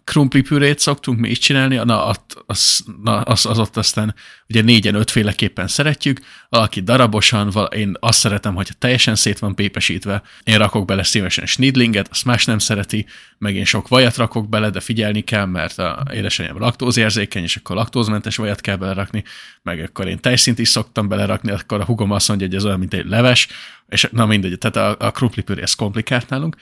[0.05, 2.15] krumplipürét szoktunk mi is csinálni, na,
[2.47, 4.15] az, na, az, az ott aztán
[4.49, 10.23] ugye négyen, ötféleképpen szeretjük, valaki darabosan, val, én azt szeretem, hogy teljesen szét van pépesítve,
[10.45, 13.07] én rakok bele szívesen snidlinget, azt más nem szereti,
[13.39, 17.77] meg én sok vajat rakok bele, de figyelni kell, mert a édesanyám laktózérzékeny, és akkor
[17.77, 19.25] laktózmentes vajat kell belerakni,
[19.63, 22.79] meg akkor én tejszint is szoktam belerakni, akkor a hugom azt mondja, hogy ez olyan,
[22.79, 23.49] mint egy leves,
[23.89, 26.57] és na mindegy, tehát a, a krumplipüré ez komplikált nálunk,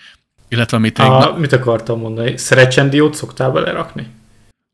[0.48, 0.98] illetve amit...
[0.98, 2.36] A, na, mit akartam mondani?
[2.36, 4.06] Szerecsendiót szoktál belerakni?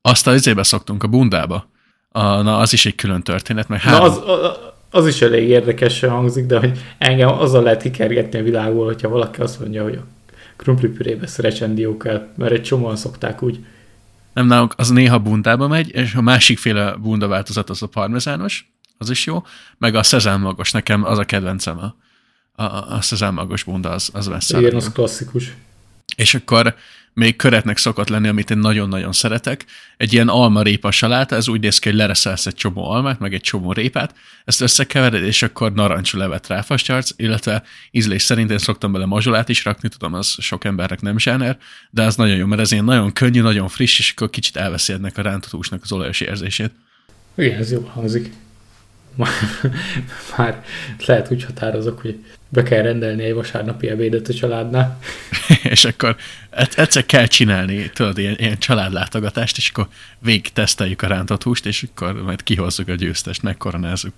[0.03, 1.71] Azt az izébe szoktunk, a bundába.
[2.09, 4.09] A, na, az is egy külön történet, meg három...
[4.09, 4.57] Na, az,
[4.91, 9.41] az is elég érdekesen hangzik, de hogy engem azzal lehet kikergetni a világból, hogyha valaki
[9.41, 10.05] azt mondja, hogy a
[10.57, 13.65] krumplipürébe szerecsendió kell, mert egy csomóan szokták úgy.
[14.33, 19.11] Nem, nálunk az néha bundába megy, és a másikféle bunda változat az a parmezános, az
[19.11, 19.43] is jó,
[19.79, 21.95] meg a szezámmagos, nekem az a kedvencem, a,
[22.55, 24.59] a, a szezámmagos bunda, az, az messze.
[24.59, 25.53] Igen, az klasszikus.
[26.17, 26.75] És akkor
[27.15, 29.65] még köretnek szokott lenni, amit én nagyon-nagyon szeretek.
[29.97, 33.41] Egy ilyen alma-répa saláta, ez úgy néz ki, hogy lereszelsz egy csomó almát, meg egy
[33.41, 34.15] csomó répát,
[34.45, 39.89] ezt összekevered, és akkor narancslevet ráfastyarsz, illetve ízlés szerint én szoktam bele mazsolát is rakni,
[39.89, 41.59] tudom, az sok embernek nem zsáner,
[41.91, 44.93] de az nagyon jó, mert ez ilyen nagyon könnyű, nagyon friss, és akkor kicsit elveszi
[44.93, 46.71] ennek a rántott húsnak az olajos érzését.
[47.35, 48.33] Igen, ez jó hangzik.
[49.15, 49.29] Már,
[50.37, 50.65] már
[51.07, 54.99] lehet úgy határozok, hogy be kell rendelni egy vasárnapi ebédet a családnál.
[55.63, 56.17] és akkor
[56.77, 61.87] egyszer kell csinálni, tudod, ilyen, ilyen családlátogatást, és akkor végig teszteljük a rántott húst, és
[61.95, 64.13] akkor majd kihozzuk a győztest, megkoronázzuk.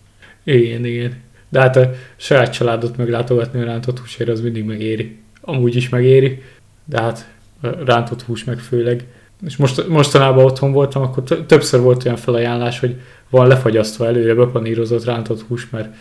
[0.45, 1.25] Igen, igen.
[1.49, 5.19] De hát a saját családot meglátogatni a rántott húsért az mindig megéri.
[5.41, 6.43] Amúgy is megéri,
[6.85, 7.29] de hát
[7.61, 9.05] a rántott hús meg főleg.
[9.47, 15.05] És most, mostanában otthon voltam, akkor többször volt olyan felajánlás, hogy van lefagyasztva előre bepanírozott
[15.05, 15.97] rántott hús, mert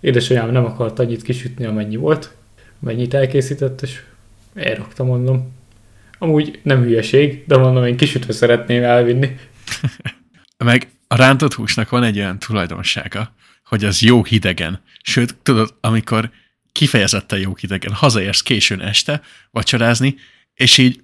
[0.00, 2.32] édesanyám nem akart annyit kisütni, amennyi volt,
[2.78, 4.02] mennyit elkészített, és
[4.54, 5.56] elrakta, mondom.
[6.18, 9.36] Amúgy nem hülyeség, de mondom, én kisütve szeretném elvinni.
[10.64, 14.80] Meg a rántott húsnak van egy olyan tulajdonsága, hogy az jó hidegen.
[15.02, 16.30] Sőt, tudod, amikor
[16.72, 20.14] kifejezetten jó hidegen, hazaérsz későn este vacsorázni,
[20.54, 21.00] és így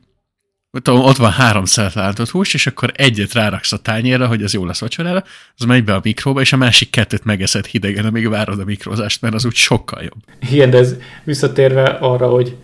[0.83, 4.65] tudom, ott van három szelet hús, és akkor egyet ráraksz a tányérra, hogy az jó
[4.65, 5.25] lesz vacsorára,
[5.59, 9.23] az megy be a mikróba, és a másik kettőt megeszed hidegen, amíg várod a mikrózást,
[9.23, 10.51] mert az úgy sokkal jobb.
[10.51, 12.57] Igen, de ez visszatérve arra, hogy,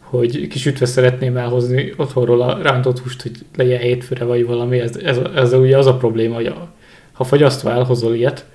[0.00, 4.96] hogy kis ütve szeretném elhozni otthonról a rántott húst, hogy legyen hétfőre vagy valami, ez,
[4.96, 6.72] ez, ez ugye az a probléma, hogy a,
[7.12, 8.46] ha fagyasztva elhozol ilyet,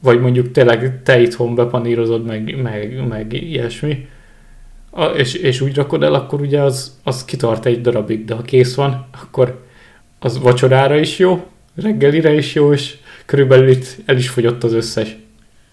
[0.00, 4.06] vagy mondjuk tényleg te itthon bepanírozod, meg, meg, meg ilyesmi,
[4.90, 8.42] a, és, és úgy rakod el, akkor ugye az, az kitart egy darabig, de ha
[8.42, 9.66] kész van, akkor
[10.18, 12.96] az vacsorára is jó, reggelire is jó, és
[13.26, 15.16] körülbelül itt el is fogyott az összes.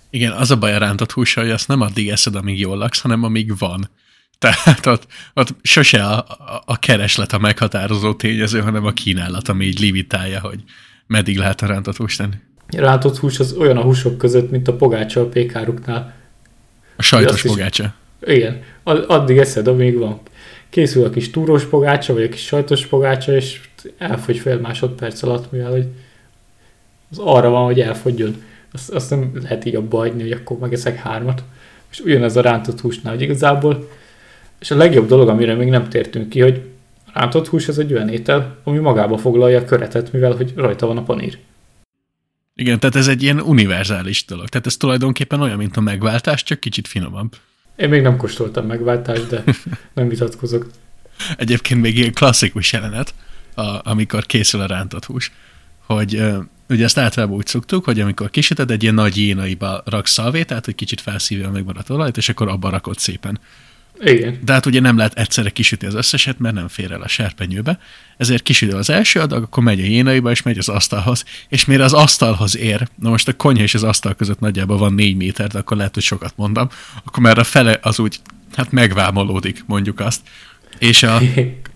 [0.10, 3.00] Igen, az a baj a rántott húsa, hogy azt nem addig eszed, amíg jól laksz,
[3.00, 3.90] hanem amíg van.
[4.40, 9.66] Tehát ott, ott sose a, a, a kereslet a meghatározó tényező, hanem a kínálat, ami
[9.66, 10.64] így limitálja, hogy
[11.08, 12.36] meddig lehet a rántott húst tenni.
[12.68, 16.14] Rántott hús az olyan a húsok között, mint a pogácsa a pékáruknál.
[16.96, 17.94] A sajtos pogácsa.
[18.26, 20.20] Igen, addig eszed, amíg van.
[20.70, 23.62] Készül a kis túrós pogácsa, vagy a kis sajtos pogácsa, és
[23.98, 25.88] elfogy fél másodperc alatt, mivel hogy
[27.12, 28.44] az arra van, hogy elfogjon.
[28.72, 31.44] Azt, azt nem lehet így abba hagyni, hogy akkor megeszek hármat.
[31.92, 33.90] És ugyanez a rántott húsnál, hogy igazából,
[34.60, 36.62] és a legjobb dolog, amire még nem tértünk ki, hogy
[37.14, 40.98] rántott hús ez egy olyan étel, ami magába foglalja a köretet, mivel hogy rajta van
[40.98, 41.38] a panír.
[42.56, 44.50] Igen, tehát ez egy ilyen univerzális dolog.
[44.50, 47.36] Tehát ez tulajdonképpen olyan, mint a megváltás, csak kicsit finomabb.
[47.76, 49.44] Én még nem kóstoltam megváltást, de
[49.94, 50.70] nem vitatkozok.
[51.38, 53.14] Egyébként még ilyen klasszikus jelenet,
[53.56, 55.32] a, amikor készül a rántott hús,
[55.86, 56.22] hogy
[56.70, 60.66] ugye ezt általában úgy szoktuk, hogy amikor kisüted, egy ilyen nagy jénaiba raksz szalvét, tehát
[60.66, 63.40] hogy kicsit felszívja a megmaradt olajat, és akkor abba rakod szépen.
[64.00, 64.40] Igen.
[64.46, 67.80] De hát ugye nem lehet egyszerre kisütni az összeset, mert nem fér el a serpenyőbe,
[68.18, 71.24] ezért kisütő az első adag, akkor megy a jénaiba, és megy az asztalhoz.
[71.50, 74.94] És mire az asztalhoz ér, na most a konyha és az asztal között nagyjából van
[74.94, 76.70] négy méter, de akkor lehet, hogy sokat mondom,
[77.04, 78.20] akkor már a fele az úgy,
[78.56, 80.22] hát megvámolódik, mondjuk azt.
[80.80, 81.16] És a,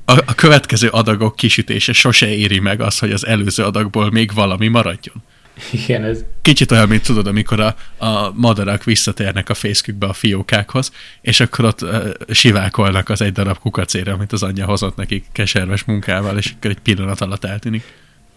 [0.05, 4.67] a, a következő adagok kisütése sose éri meg az, hogy az előző adagból még valami
[4.67, 5.23] maradjon.
[5.71, 6.23] Igen, ez...
[6.41, 10.91] Kicsit olyan, mint tudod, amikor a, a madarak visszatérnek a fészkükbe a fiókákhoz,
[11.21, 15.83] és akkor ott uh, sivákolnak az egy darab kukacére, amit az anyja hozott nekik keserves
[15.83, 17.83] munkával, és akkor egy pillanat alatt eltűnik.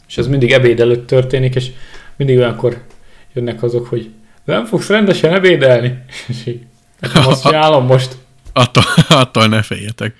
[0.08, 1.70] És ez mindig ebéd előtt történik, és
[2.16, 2.82] mindig olyankor
[3.32, 4.10] jönnek azok, hogy
[4.44, 5.98] nem fogsz rendesen ebédelni.
[6.28, 6.60] És így,
[7.00, 8.16] hát azt csinálom most.
[8.52, 8.84] Attól,
[9.22, 10.14] attól ne féljetek.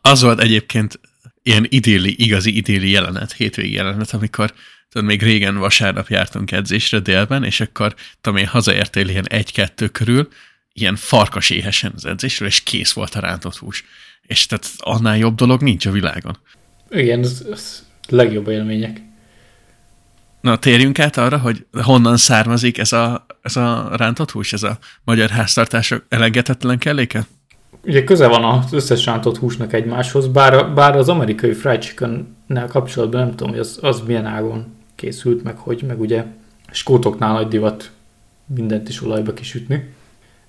[0.00, 1.00] Az volt egyébként
[1.42, 4.52] ilyen idilli, igazi idilli jelenet, hétvégi jelenet, amikor
[4.94, 10.28] tudod, még régen vasárnap jártunk edzésre délben, és akkor tudom én hazaértél ilyen egy-kettő körül,
[10.72, 13.84] ilyen farkas éhesen az edzésről, és kész volt a rántott hús.
[14.22, 16.36] És tehát annál jobb dolog nincs a világon.
[16.90, 19.00] Igen, ez, ez legjobb élmények.
[20.40, 24.78] Na, térjünk át arra, hogy honnan származik ez a, ez a rántott hús, ez a
[25.04, 27.26] magyar háztartások elengedhetetlen kelléke?
[27.82, 32.36] Ugye köze van az összes rántott húsnak egymáshoz, bár, bár az amerikai fried chicken
[32.68, 36.24] kapcsolatban nem tudom, hogy az, az milyen ágon készült, meg hogy, meg ugye
[36.70, 37.90] skótoknál nagy divat
[38.46, 39.92] mindent is olajba kisütni.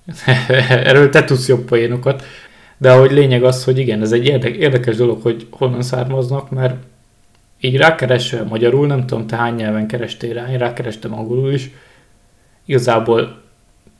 [0.68, 2.24] Erről te tudsz jobb poénokat.
[2.78, 4.26] De hogy lényeg az, hogy igen, ez egy
[4.58, 6.76] érdekes dolog, hogy honnan származnak, mert
[7.60, 11.70] így rákeresve magyarul, nem tudom, te hány nyelven kerestél rá, én rákerestem angolul is.
[12.64, 13.42] Igazából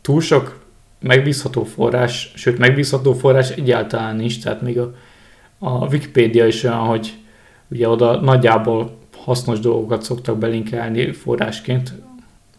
[0.01, 0.65] túl sok
[1.01, 4.95] megbízható forrás, sőt megbízható forrás egyáltalán nincs, tehát még a,
[5.59, 7.15] a Wikipedia is olyan, hogy
[7.69, 11.93] ugye oda nagyjából hasznos dolgokat szoktak belinkelni forrásként.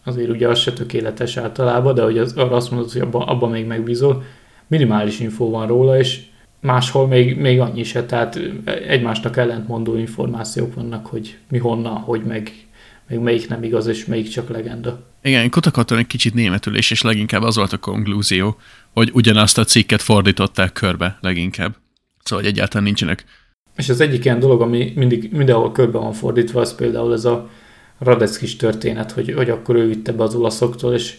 [0.04, 3.46] azért ugye az se tökéletes általában, de hogy az, arra azt mondod, hogy abban abba
[3.46, 4.24] még megbízol,
[4.66, 6.20] minimális infó van róla, és
[6.60, 8.40] máshol még, még annyi se, tehát
[8.86, 12.52] egymásnak ellentmondó információk vannak, hogy mi honnan, hogy meg,
[13.08, 15.06] meg melyik nem igaz, és melyik csak legenda.
[15.22, 18.56] Igen, kutakodtam egy kicsit németül is, és leginkább az volt a konklúzió,
[18.92, 21.76] hogy ugyanazt a cikket fordították körbe leginkább.
[22.22, 23.24] Szóval, hogy egyáltalán nincsenek.
[23.78, 27.48] És az egyik ilyen dolog, ami mindig mindenhol körbe van fordítva, az például ez a
[27.98, 31.16] Radeckis történet, hogy, hogy akkor ő vitte be az olaszoktól, és,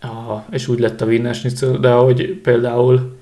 [0.00, 1.36] a, és úgy lett a Wiener
[1.80, 3.16] de hogy például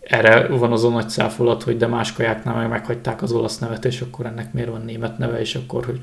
[0.00, 3.84] erre van az a nagy száfolat, hogy de más kajáknál meg meghagyták az olasz nevet,
[3.84, 6.00] és akkor ennek miért van német neve, és akkor, hogy...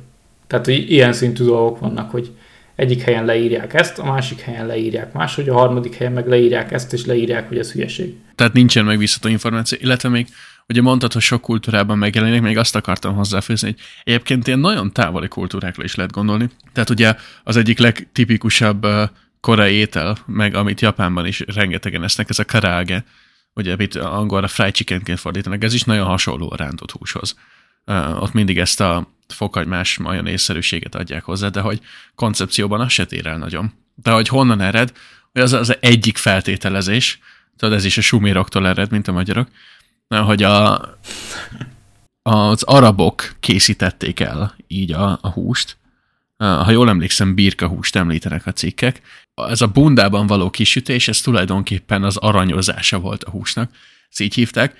[0.48, 2.32] Tehát, hogy ilyen szintű dolgok vannak, hogy
[2.76, 6.94] egyik helyen leírják ezt, a másik helyen leírják máshogy, a harmadik helyen meg leírják ezt,
[6.94, 8.16] és leírják, hogy ez hülyeség.
[8.36, 10.28] Tehát nincsen megbízható információ, illetve még
[10.70, 15.28] ugye mondtad, hogy sok kultúrában megjelenik, még azt akartam hozzáfűzni, hogy egyébként ilyen nagyon távoli
[15.28, 16.50] kultúrákra is lehet gondolni.
[16.74, 18.88] Tehát ugye az egyik legtipikusabb
[19.40, 23.06] korai étel, meg amit Japánban is rengetegen esznek, ez a karage,
[23.54, 27.36] ugye amit angolra fried chickenként fordítanak, ez is nagyon hasonló a rántott húshoz.
[28.20, 31.80] Ott mindig ezt a fokhagymás majonézszerűséget adják hozzá, de hogy
[32.16, 33.74] koncepcióban az se tér el nagyon.
[33.96, 34.94] De hogy honnan ered,
[35.32, 37.20] hogy az az egyik feltételezés,
[37.58, 39.48] tudod, ez is a suméroktól ered, mint a magyarok,
[40.16, 40.80] hogy a,
[42.22, 45.78] az arabok készítették el így a, a húst,
[46.38, 49.02] ha jól emlékszem, birka húst említenek a cikkek.
[49.34, 53.72] Ez a bundában való kisütés, ez tulajdonképpen az aranyozása volt a húsnak,
[54.10, 54.76] ezt így hívták,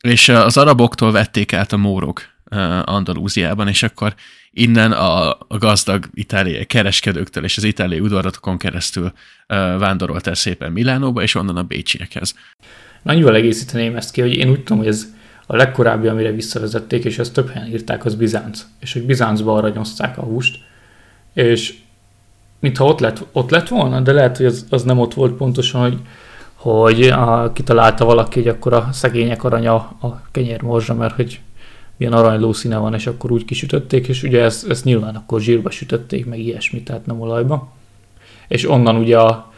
[0.00, 2.22] és az araboktól vették át a mórok
[2.84, 4.14] Andalúziában, és akkor
[4.50, 9.12] innen a gazdag itáliai kereskedőktől és az itáliai udvaratokon keresztül
[9.78, 12.34] vándorolt el szépen Milánóba, és onnan a bécsiekhez.
[13.02, 15.06] Annyival egészíteném ezt ki, hogy én úgy tudom, hogy ez
[15.46, 18.66] a legkorábbi, amire visszavezették, és ezt több helyen írták, az Bizánc.
[18.80, 20.58] És hogy Bizáncba aranyozták a húst,
[21.32, 21.78] és
[22.58, 25.80] mintha ott lett, ott lett volna, de lehet, hogy az, az nem ott volt pontosan,
[25.80, 25.98] hogy,
[26.54, 31.40] hogy a, kitalálta valaki, hogy akkor a szegények aranya a kenyérmorzsa, mert hogy
[31.96, 35.70] milyen aranyló színe van, és akkor úgy kisütötték, és ugye ezt, ezt nyilván akkor zsírba
[35.70, 37.72] sütötték, meg ilyesmit, tehát nem olajba.
[38.48, 39.52] És onnan ugye a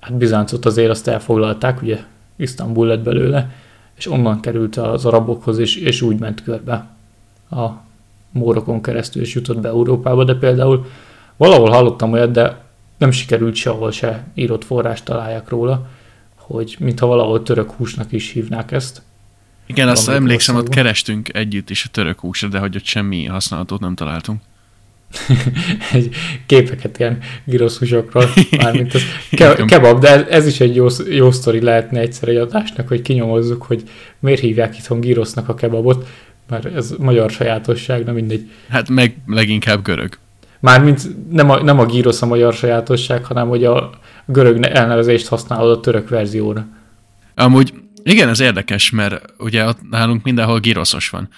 [0.00, 1.98] hát Bizáncot azért azt elfoglalták, ugye
[2.36, 3.50] Isztambul lett belőle,
[3.94, 6.86] és onnan került az arabokhoz, és, és úgy ment körbe
[7.50, 7.66] a
[8.30, 10.86] mórokon keresztül, és jutott be Európába, de például
[11.36, 12.60] valahol hallottam olyat, de
[12.98, 15.88] nem sikerült sehol se írott forrást találjak róla,
[16.34, 19.02] hogy mintha valahol török húsnak is hívnák ezt,
[19.66, 23.80] igen, azt emlékszem, ott kerestünk együtt is a török húsra, de hogy ott semmi használatot
[23.80, 24.40] nem találtunk.
[25.92, 26.14] egy
[26.46, 28.24] képeket ilyen giroszhúsokról,
[28.62, 32.88] mármint az ke- kebab, de ez is egy jó, jó sztori lehetne egyszer egy adásnak,
[32.88, 33.82] hogy kinyomozzuk, hogy
[34.18, 36.06] miért hívják itthon girosznak a kebabot,
[36.48, 38.50] mert ez magyar sajátosság, nem mindegy.
[38.68, 40.18] Hát meg leginkább görög.
[40.60, 43.90] Mármint nem a, nem a gyrosz a magyar sajátosság, hanem hogy a
[44.24, 46.66] görög elnevezést használod a török verzióra.
[47.34, 47.72] Amúgy
[48.02, 51.28] igen, ez érdekes, mert ugye ott nálunk mindenhol giroszos van,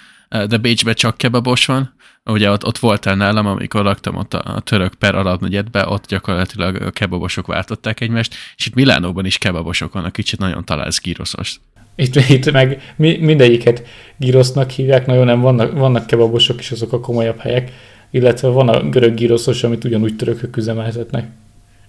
[0.47, 1.94] de Bécsbe csak kebabos van,
[2.25, 6.07] ugye ott, ott voltál nálam, amikor laktam ott a, a török per arab negyedbe, ott
[6.07, 11.59] gyakorlatilag a kebabosok váltották egymást, és itt Milánóban is kebabosok vannak, kicsit nagyon találsz giroszos.
[11.95, 16.99] Itt, itt meg mi, mindegyiket girosznak hívják, nagyon nem vannak, vannak kebabosok is azok a
[16.99, 17.71] komolyabb helyek,
[18.11, 21.27] illetve van a görög giroszos, amit ugyanúgy törökök üzemeltetnek.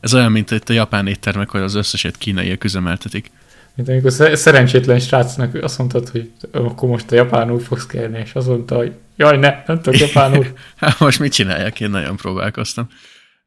[0.01, 3.31] Ez olyan, mint itt a japán éttermek, hogy az összeset kínaiak üzemeltetik.
[3.77, 8.47] Mint amikor szerencsétlen srácnak azt mondtad, hogy akkor most a japánul fogsz kérni, és azt
[8.47, 10.47] mondta, hogy jaj, ne, nem tudok japánul.
[10.77, 12.89] hát most mit csináljak, én nagyon próbálkoztam.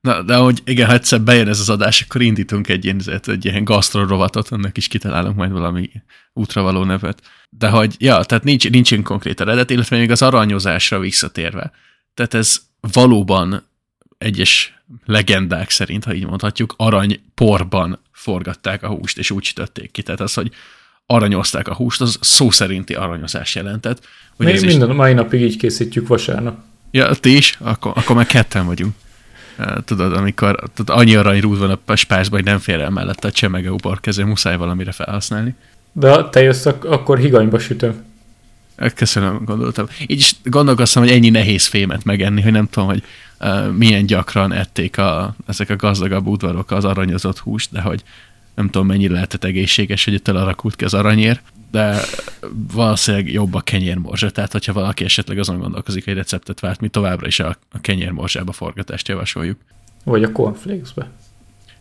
[0.01, 3.45] Na, de hogy igen, ha egyszer bejön ez az adás, akkor indítunk egy ilyen, egy
[3.45, 5.89] ilyen rovatot, annak is kitalálunk majd valami
[6.33, 7.21] útravaló nevet.
[7.49, 11.71] De hogy, ja, tehát nincs, nincsen konkrét eredet, illetve még az aranyozásra visszatérve.
[12.13, 12.57] Tehát ez
[12.93, 13.67] valóban
[14.17, 20.01] egyes legendák szerint, ha így mondhatjuk, aranyporban forgatták a húst, és úgy sütötték ki.
[20.01, 20.51] Tehát az, hogy
[21.05, 24.07] aranyozták a húst, az szó szerinti aranyozás jelentett.
[24.35, 24.95] Hogy Mi minden is...
[24.95, 26.57] mai napig így készítjük vasárnap.
[26.91, 27.57] Ja, ti is?
[27.61, 28.93] Akkor, akkor már ketten vagyunk.
[29.85, 33.71] Tudod, amikor tudod, annyi aranyrúd van a spászban, hogy nem fér el mellette a csemege
[33.71, 35.55] uborkező, muszáj valamire felhasználni.
[35.91, 38.03] De ha te jössz, akkor higanyba sütöm.
[38.95, 39.87] Köszönöm, gondoltam.
[40.07, 43.03] Így is gondolkoztam, hogy ennyi nehéz fémet megenni, hogy nem tudom, hogy
[43.75, 48.03] milyen gyakran ették a, ezek a gazdagabb udvarok az aranyozott húst, de hogy
[48.55, 52.01] nem tudom, mennyi lehetett egészséges, hogy itt elarakult ki az aranyér, de
[52.73, 57.27] valószínűleg jobb a kenyérmorzsa, tehát hogyha valaki esetleg azon gondolkozik, hogy receptet várt, mi továbbra
[57.27, 59.59] is a, a kenyérmorzsába forgatást javasoljuk.
[60.03, 61.09] Vagy a cornflakesbe.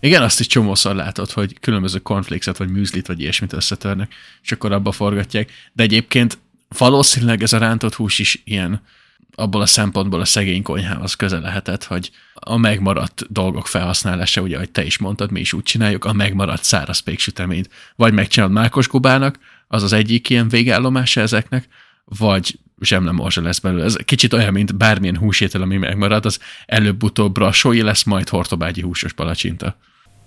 [0.00, 4.72] Igen, azt is csomószor látod, hogy különböző cornflakeset, vagy műzlit, vagy ilyesmit összetörnek, és akkor
[4.72, 5.52] abba forgatják.
[5.72, 6.38] De egyébként
[6.78, 8.80] valószínűleg ez a rántott hús is ilyen
[9.38, 14.70] abból a szempontból a szegény konyhához közel lehetett, hogy a megmaradt dolgok felhasználása, ugye, ahogy
[14.70, 19.38] te is mondtad, mi is úgy csináljuk, a megmaradt száraz péksüteményt, vagy megcsinálod mákos gubának,
[19.68, 21.68] az az egyik ilyen végállomása ezeknek,
[22.04, 23.84] vagy zsemlemorzsa lesz belőle.
[23.84, 29.12] Ez kicsit olyan, mint bármilyen húsétel, ami megmarad, az előbb-utóbb brassói lesz, majd hortobágyi húsos
[29.12, 29.76] palacsinta.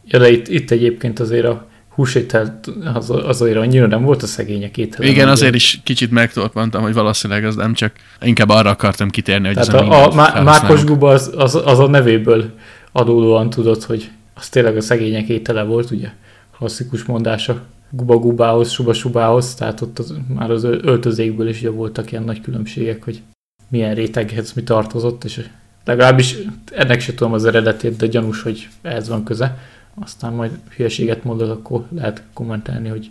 [0.06, 2.60] Ja, de itt, itt egyébként azért a húsétel
[2.94, 5.08] az, azért annyira nem volt a szegények étele.
[5.08, 9.56] Igen, azért is kicsit megtorpantam, hogy valószínűleg az nem csak, inkább arra akartam kitérni, hogy
[9.56, 12.52] Tehát ez a, a, a mákos guba az, az, az, a nevéből
[12.92, 16.10] adódóan tudod, hogy az tényleg a szegények étele volt, ugye?
[16.58, 22.42] Klasszikus mondása guba-gubához, suba-subához, tehát ott az, már az öltözékből is ugye voltak ilyen nagy
[22.42, 23.22] különbségek, hogy
[23.70, 25.46] milyen réteghez mi tartozott, és
[25.86, 26.36] legalábbis
[26.72, 29.58] ennek se tudom az eredetét, de gyanús, hogy ez van köze.
[29.94, 33.10] Aztán majd hülyeséget mondok, akkor lehet kommentálni, hogy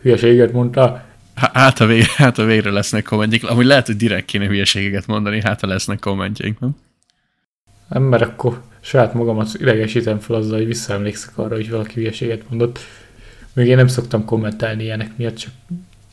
[0.00, 1.04] hülyeséget mondta.
[1.34, 3.44] Hát a, végre, hát a végre lesznek kommentjék.
[3.44, 6.76] Amúgy lehet, hogy direkt kéne hülyeségeket mondani, hát ha lesznek kommentjeink, nem?
[7.88, 12.78] Nem, mert akkor saját magamat idegesítem fel azzal, hogy visszaemlékszek arra, hogy valaki hülyeséget mondott.
[13.52, 15.52] Még én nem szoktam kommentálni ilyenek miatt, csak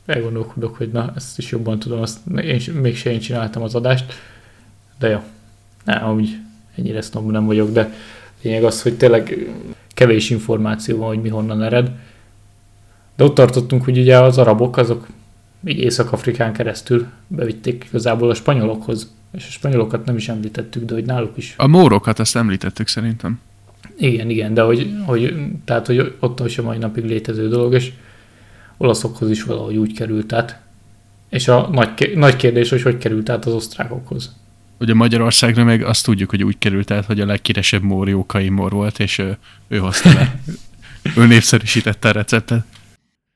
[0.06, 4.14] elgondolkodok, hogy na, ezt is jobban tudom, azt én, mégse én csináltam az adást,
[5.00, 5.24] de jó,
[5.84, 6.38] nem, úgy
[6.76, 7.94] ennyire snob nem vagyok, de
[8.42, 9.50] lényeg az, hogy tényleg
[10.04, 11.92] kevés információ van, hogy mi honnan ered.
[13.16, 15.08] De ott tartottunk, hogy ugye az arabok, azok
[15.66, 21.06] így Észak-Afrikán keresztül bevitték igazából a spanyolokhoz, és a spanyolokat nem is említettük, de hogy
[21.06, 21.54] náluk is.
[21.58, 23.40] A mórokat azt említettük szerintem.
[23.98, 25.36] Igen, igen, de hogy, hogy,
[25.66, 27.92] tehát, hogy ott is a mai napig létező dolog, és
[28.78, 30.60] olaszokhoz is valahogy úgy került át.
[31.30, 34.36] És a nagy, nagy kérdés, hogy hogy került át az osztrákokhoz.
[34.84, 38.72] Ugye Magyarországra meg azt tudjuk, hogy úgy került át, hogy a legkiresebb mór Jókai Mór
[38.72, 40.40] volt, és ő, ő hozta le.
[41.18, 42.66] ő népszerűsítette a receptet.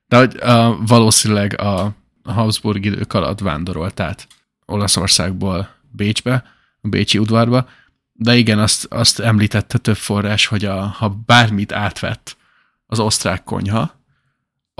[0.08, 1.84] De hogy a, valószínűleg a,
[2.24, 4.28] a Habsburg idők alatt vándorolt át
[4.66, 6.44] Olaszországból Bécsbe,
[6.82, 7.70] a Bécsi udvarba,
[8.14, 12.38] de igen, azt, azt említette több forrás, hogy a, ha bármit átvett
[12.86, 13.97] az osztrák konyha,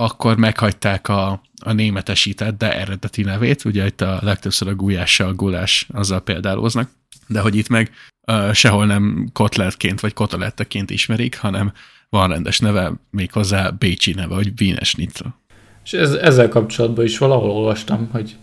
[0.02, 5.86] akkor meghagyták a, a németesített, de eredeti nevét, ugye itt a legtöbbször a gulyással, gulás,
[5.92, 6.90] azzal példálóznak,
[7.26, 7.90] de hogy itt meg
[8.32, 11.72] uh, sehol nem kotletként vagy kotoletteként ismerik, hanem
[12.08, 15.40] van rendes neve, méghozzá Bécsi neve, hogy Wiener Schnitzel.
[15.84, 18.36] És ez, ezzel kapcsolatban is valahol olvastam, hogy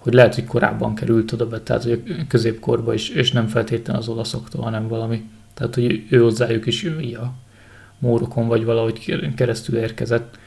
[0.00, 4.02] hogy lehet, hogy korábban került oda be, tehát hogy a középkorba is, és nem feltétlenül
[4.02, 5.22] az olaszoktól, hanem valami.
[5.54, 7.32] Tehát, hogy ő hozzájuk is ő a
[7.98, 10.38] mórokon, vagy valahogy keresztül érkezett.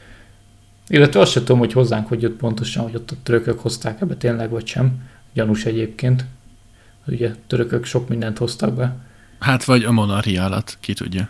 [0.88, 4.14] Illetve azt sem tudom, hogy hozzánk hogy jött pontosan, hogy ott a törökök hozták ebbe
[4.14, 5.02] tényleg, vagy sem.
[5.32, 6.24] Gyanús egyébként.
[7.06, 8.96] Ugye törökök sok mindent hoztak be.
[9.38, 11.28] Hát vagy a monarchia alatt, ki tudja.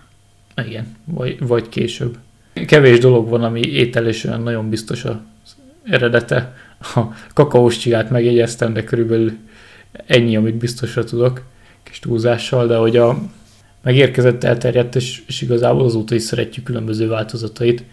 [0.67, 2.19] Igen, vagy, vagy később.
[2.67, 5.17] Kevés dolog van, ami étel és olyan nagyon biztos az
[5.85, 6.57] eredete,
[6.95, 7.01] a
[7.35, 9.33] kakaós csigát megjegyeztem, de körülbelül
[10.07, 11.43] ennyi, amit biztosra tudok,
[11.83, 13.23] kis túlzással, de hogy a
[13.83, 17.85] megérkezett, elterjedt, és, és igazából azóta is szeretjük különböző változatait,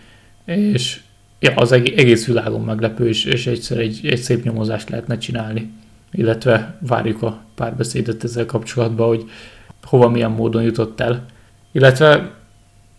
[0.46, 1.02] és
[1.42, 5.72] ja, az egész világon meglepő, és, és egyszer egy, egy szép nyomozást lehetne csinálni,
[6.12, 9.30] illetve várjuk a párbeszédet ezzel kapcsolatban, hogy
[9.84, 11.26] hova milyen módon jutott el.
[11.72, 12.32] Illetve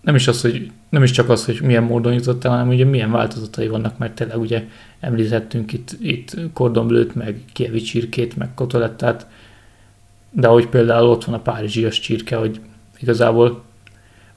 [0.01, 2.85] nem is, az, hogy, nem is csak az, hogy milyen módon jutott el, hanem ugye
[2.85, 4.65] milyen változatai vannak, mert tényleg ugye
[5.01, 9.27] említettünk itt, itt kordonblőt, meg kievi csirkét, meg kotolettát,
[10.31, 12.61] de hogy például ott van a párizsias csirke, hogy
[13.01, 13.63] igazából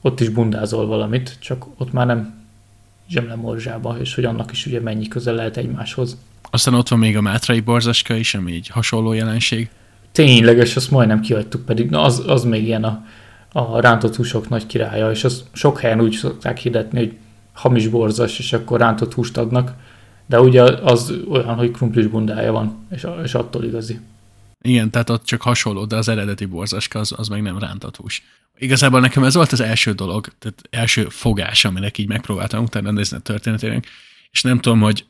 [0.01, 2.44] ott is bundázol valamit, csak ott már nem
[3.09, 6.17] zsemlemorzsába, és hogy annak is ugye mennyi közel lehet egymáshoz.
[6.49, 9.69] Aztán ott van még a mátrai borzaska is, ami egy hasonló jelenség.
[10.11, 13.05] Tényleges, azt majdnem kihagytuk, pedig na az, az még ilyen a,
[13.51, 17.15] a rántott húsok nagy királya, és azt sok helyen úgy szokták hirdetni, hogy
[17.53, 19.73] hamis borzas, és akkor rántott húst adnak,
[20.25, 23.99] de ugye az olyan, hogy krumplis bundája van, és, és attól igazi.
[24.65, 27.97] Igen, tehát ott csak hasonló, de az eredeti borzaska az, az meg nem rántott.
[28.58, 33.17] Igazából nekem ez volt az első dolog, tehát első fogás, aminek így megpróbáltam utána nézni
[33.17, 33.88] a történetének,
[34.32, 35.06] és nem tudom, hogy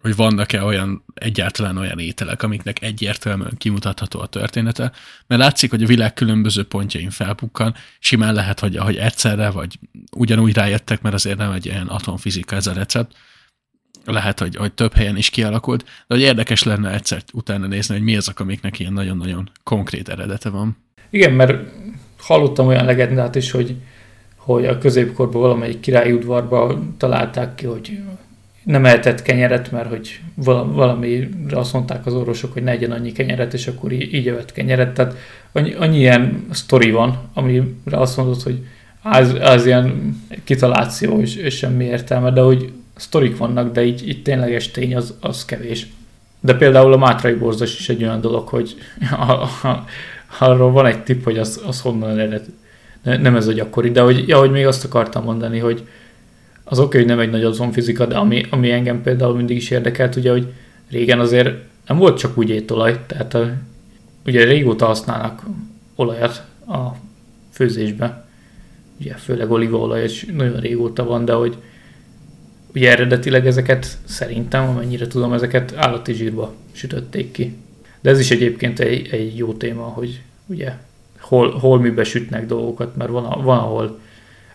[0.00, 4.92] hogy vannak-e olyan, egyáltalán olyan ételek, amiknek egyértelműen kimutatható a története,
[5.26, 9.78] mert látszik, hogy a világ különböző pontjain felpukkan, simán lehet, hogy, hogy egyszerre, vagy
[10.16, 13.16] ugyanúgy rájöttek, mert azért nem egy ilyen atomfizika ez a recept,
[14.12, 18.04] lehet, hogy, hogy több helyen is kialakult, de hogy érdekes lenne egyszer utána nézni, hogy
[18.04, 20.76] mi azok, amiknek ilyen nagyon-nagyon konkrét eredete van.
[21.10, 21.68] Igen, mert
[22.18, 23.74] hallottam olyan legendát is, hogy,
[24.36, 27.98] hogy a középkorban valamelyik királyi udvarba találták ki, hogy
[28.64, 30.20] nem ehetett kenyeret, mert hogy
[30.64, 34.52] valami azt mondták az orvosok, hogy ne egyen annyi kenyeret, és akkor így, így evett
[34.52, 34.94] kenyeret.
[34.94, 35.16] Tehát
[35.52, 38.66] annyi, annyi ilyen sztori van, amire azt mondod, hogy
[39.02, 44.22] az, az ilyen kitaláció, és, és semmi értelme, de hogy sztorik vannak, de így, így
[44.22, 45.86] tényleges tény az, az kevés.
[46.40, 48.74] De például a Mátrai borzos is egy olyan dolog, hogy
[49.10, 49.84] a, a,
[50.38, 52.44] arról van egy tipp, hogy az, az honnan ered.
[53.02, 55.86] Ne, nem ez a gyakori, de hogy, ja, hogy még azt akartam mondani, hogy
[56.64, 60.16] az oké, hogy nem egy nagy fizika, de ami, ami engem például mindig is érdekelt,
[60.16, 60.52] ugye, hogy
[60.90, 61.54] régen azért
[61.86, 63.52] nem volt csak úgy étolaj, tehát a,
[64.26, 65.42] ugye régóta használnak
[65.94, 66.86] olajat a
[67.50, 68.24] főzésbe,
[69.00, 71.56] ugye főleg olívaolaj, és nagyon régóta van, de hogy
[72.76, 77.56] ugye eredetileg ezeket szerintem, amennyire tudom, ezeket állati zsírba sütötték ki.
[78.00, 80.72] De ez is egyébként egy, egy jó téma, hogy ugye
[81.18, 84.00] hol, hol mibe sütnek dolgokat, mert van, van ahol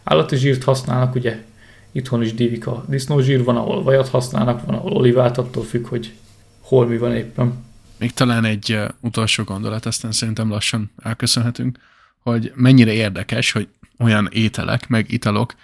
[0.03, 1.43] állati zsírt használnak, ugye
[1.91, 6.13] itthon is dívik a disznózsír, van ahol vajat használnak, van ahol olivát, attól függ, hogy
[6.59, 7.63] hol mi van éppen.
[7.97, 11.79] Még talán egy utolsó gondolat, aztán szerintem lassan elköszönhetünk,
[12.19, 13.67] hogy mennyire érdekes, hogy
[13.99, 15.55] olyan ételek, meg italok,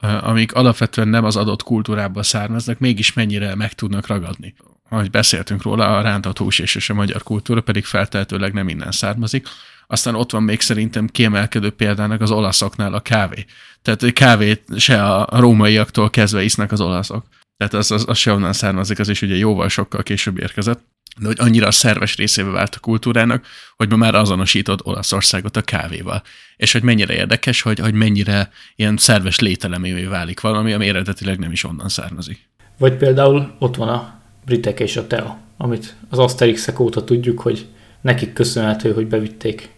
[0.00, 4.54] amik alapvetően nem az adott kultúrából származnak, mégis mennyire meg tudnak ragadni.
[4.88, 9.48] Ahogy beszéltünk róla, a rántott hús és a magyar kultúra pedig feltehetőleg nem innen származik.
[9.86, 13.44] Aztán ott van még szerintem kiemelkedő példának az olaszoknál a kávé.
[13.82, 17.24] Tehát kávét se a rómaiaktól kezdve isznak az olaszok.
[17.56, 20.82] Tehát az, az, az se onnan származik, az is ugye jóval sokkal később érkezett.
[21.18, 23.46] De hogy annyira a szerves részébe vált a kultúrának,
[23.76, 26.22] hogy ma már azonosítod Olaszországot a kávéval.
[26.56, 31.52] És hogy mennyire érdekes, hogy, hogy mennyire ilyen szerves lételemévé válik valami, ami eredetileg nem
[31.52, 32.48] is onnan származik.
[32.78, 37.66] Vagy például ott van a britek és a tea, amit az asterix óta tudjuk, hogy
[38.00, 39.70] nekik köszönhető, hogy bevitték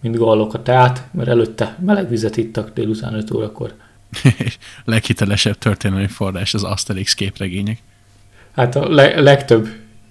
[0.00, 3.74] mint gallok a teát, mert előtte meleg vizet ittak délután 5 órakor.
[4.84, 7.78] Leghitelesebb történelmi forrás az Asterix képregények.
[8.52, 9.68] Hát a le- legtöbb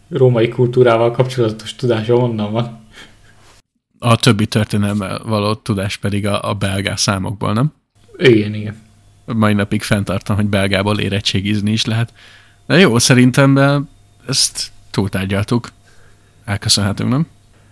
[0.10, 2.86] római kultúrával kapcsolatos tudása onnan van.
[4.00, 7.74] A többi történelme való tudás pedig a, a belgá számokból, nem?
[8.18, 8.76] Igen, igen.
[9.26, 12.14] Mai napig fenntartom, hogy belgából érettségizni is lehet.
[12.66, 13.88] De jó, szerintem
[14.28, 15.72] ezt túltárgyaltuk.
[16.46, 17.28] Elköszönhetünk, nem?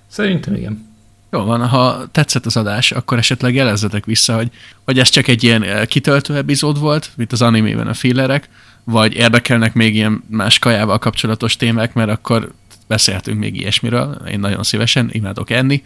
[0.08, 0.94] Szerintem igen.
[1.32, 4.52] Jó van, ha tetszett az adás, akkor esetleg jelezzetek vissza, hogy,
[4.84, 8.50] hogy ez csak egy ilyen eh, kitöltő epizód volt, mint az animében a fillerek,
[8.86, 12.52] vagy érdekelnek még ilyen más kajával kapcsolatos témák, mert akkor
[12.88, 15.84] beszélhetünk még ilyesmiről, én nagyon szívesen imádok enni,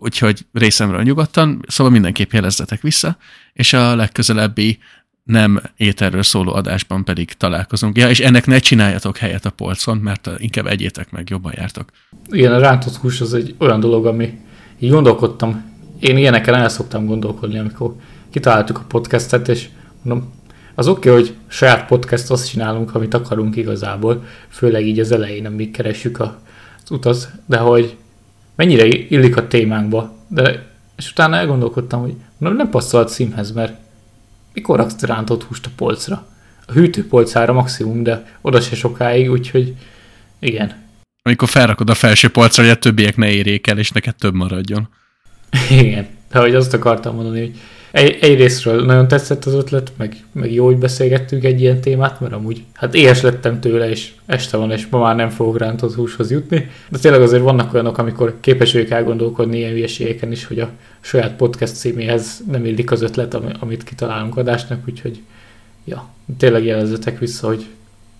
[0.00, 3.16] úgyhogy részemről nyugodtan, szóval mindenképp jelezzetek vissza,
[3.52, 4.78] és a legközelebbi
[5.22, 7.96] nem ételről szóló adásban pedig találkozunk.
[7.96, 11.90] Ja, és ennek ne csináljatok helyet a polcon, mert inkább egyétek meg, jobban jártok.
[12.30, 14.38] Igen, a rántott hús az egy olyan dolog, ami
[14.78, 17.96] így gondolkodtam, én ilyenekkel el szoktam gondolkodni, amikor
[18.30, 19.68] kitaláltuk a podcastet, és
[20.02, 20.32] mondom,
[20.78, 25.46] az oké, okay, hogy saját podcast azt csinálunk, amit akarunk igazából, főleg így az elején,
[25.46, 27.96] amíg keressük az utat, de hogy
[28.54, 33.78] mennyire illik a témánkba, de és utána elgondolkodtam, hogy nem passzol a címhez, mert
[34.52, 36.26] mikor raksz rántott húst a polcra?
[36.66, 39.74] A hűtőpolcára maximum, de oda se sokáig, úgyhogy
[40.38, 40.84] igen.
[41.22, 44.88] Amikor felrakod a felső polcra, hogy a többiek ne érjék el, és neked több maradjon.
[45.70, 47.58] Igen, de hogy azt akartam mondani, hogy
[47.96, 52.32] egy, egyrésztről nagyon tetszett az ötlet, meg, meg jó, hogy beszélgettünk egy ilyen témát, mert
[52.32, 56.30] amúgy hát éhes lettem tőle, és este van, és ma már nem fogok rántott húshoz
[56.30, 56.70] jutni.
[56.88, 60.70] De tényleg azért vannak olyanok, amikor képes vagyok elgondolkodni ilyen hülyeségeken is, hogy a
[61.00, 65.20] saját podcast címéhez nem illik az ötlet, amit kitalálunk adásnak, úgyhogy
[65.84, 67.66] ja, tényleg jelezzetek vissza, hogy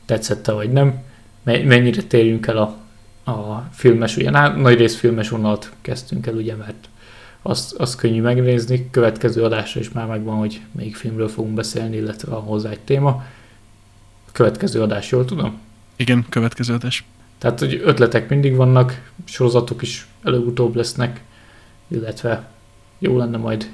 [0.05, 0.95] tetszette vagy nem,
[1.45, 2.77] mennyire térjünk el a,
[3.31, 6.89] a filmes, ugye nagy rész filmes vonalat kezdtünk el, ugye, mert
[7.49, 8.91] azt, azt könnyű megnézni.
[8.91, 13.25] Következő adásra is már megvan, hogy melyik filmről fogunk beszélni, illetve van hozzá egy téma.
[14.33, 15.59] Következő adás, jól tudom?
[15.97, 17.05] Igen, következő adás.
[17.39, 21.23] Tehát, hogy ötletek mindig vannak, sorozatok is előbb-utóbb lesznek,
[21.89, 22.49] illetve
[22.99, 23.71] jó lenne majd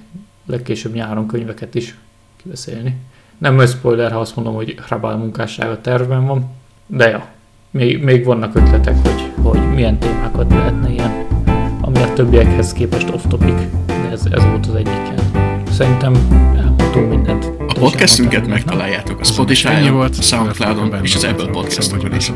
[0.46, 1.96] legkésőbb nyáron könyveket is
[2.36, 2.96] kibeszélni.
[3.38, 6.50] Nem ez spoiler, ha azt mondom, hogy Hrabál munkássága tervben van,
[6.86, 7.28] de ja,
[7.70, 11.26] még, még vannak ötletek, hogy, hogy milyen témákat lehetne ilyen
[11.94, 13.54] ami a többiekhez képest off-topic,
[13.86, 15.00] de ez, ez volt az egyik
[15.70, 16.14] Szerintem
[16.56, 17.50] elmondtunk mindent.
[17.68, 22.32] A podcastünket megtaláljátok a Spotify-on, a Soundcloud-on és az Apple Podcast-okon is.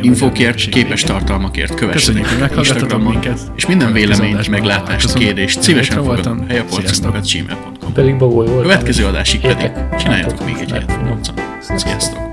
[0.00, 3.18] Infokért, képes tartalmakért kövessetek Instagramon,
[3.56, 7.92] és minden véleményt, meglátást, kérdést szívesen fogadom helyapolcatokat gmail.com.
[7.92, 8.16] Pedig.
[8.60, 11.32] Következő adásig pedig csináljatok még egy ilyet.
[11.76, 12.27] Sziasztok!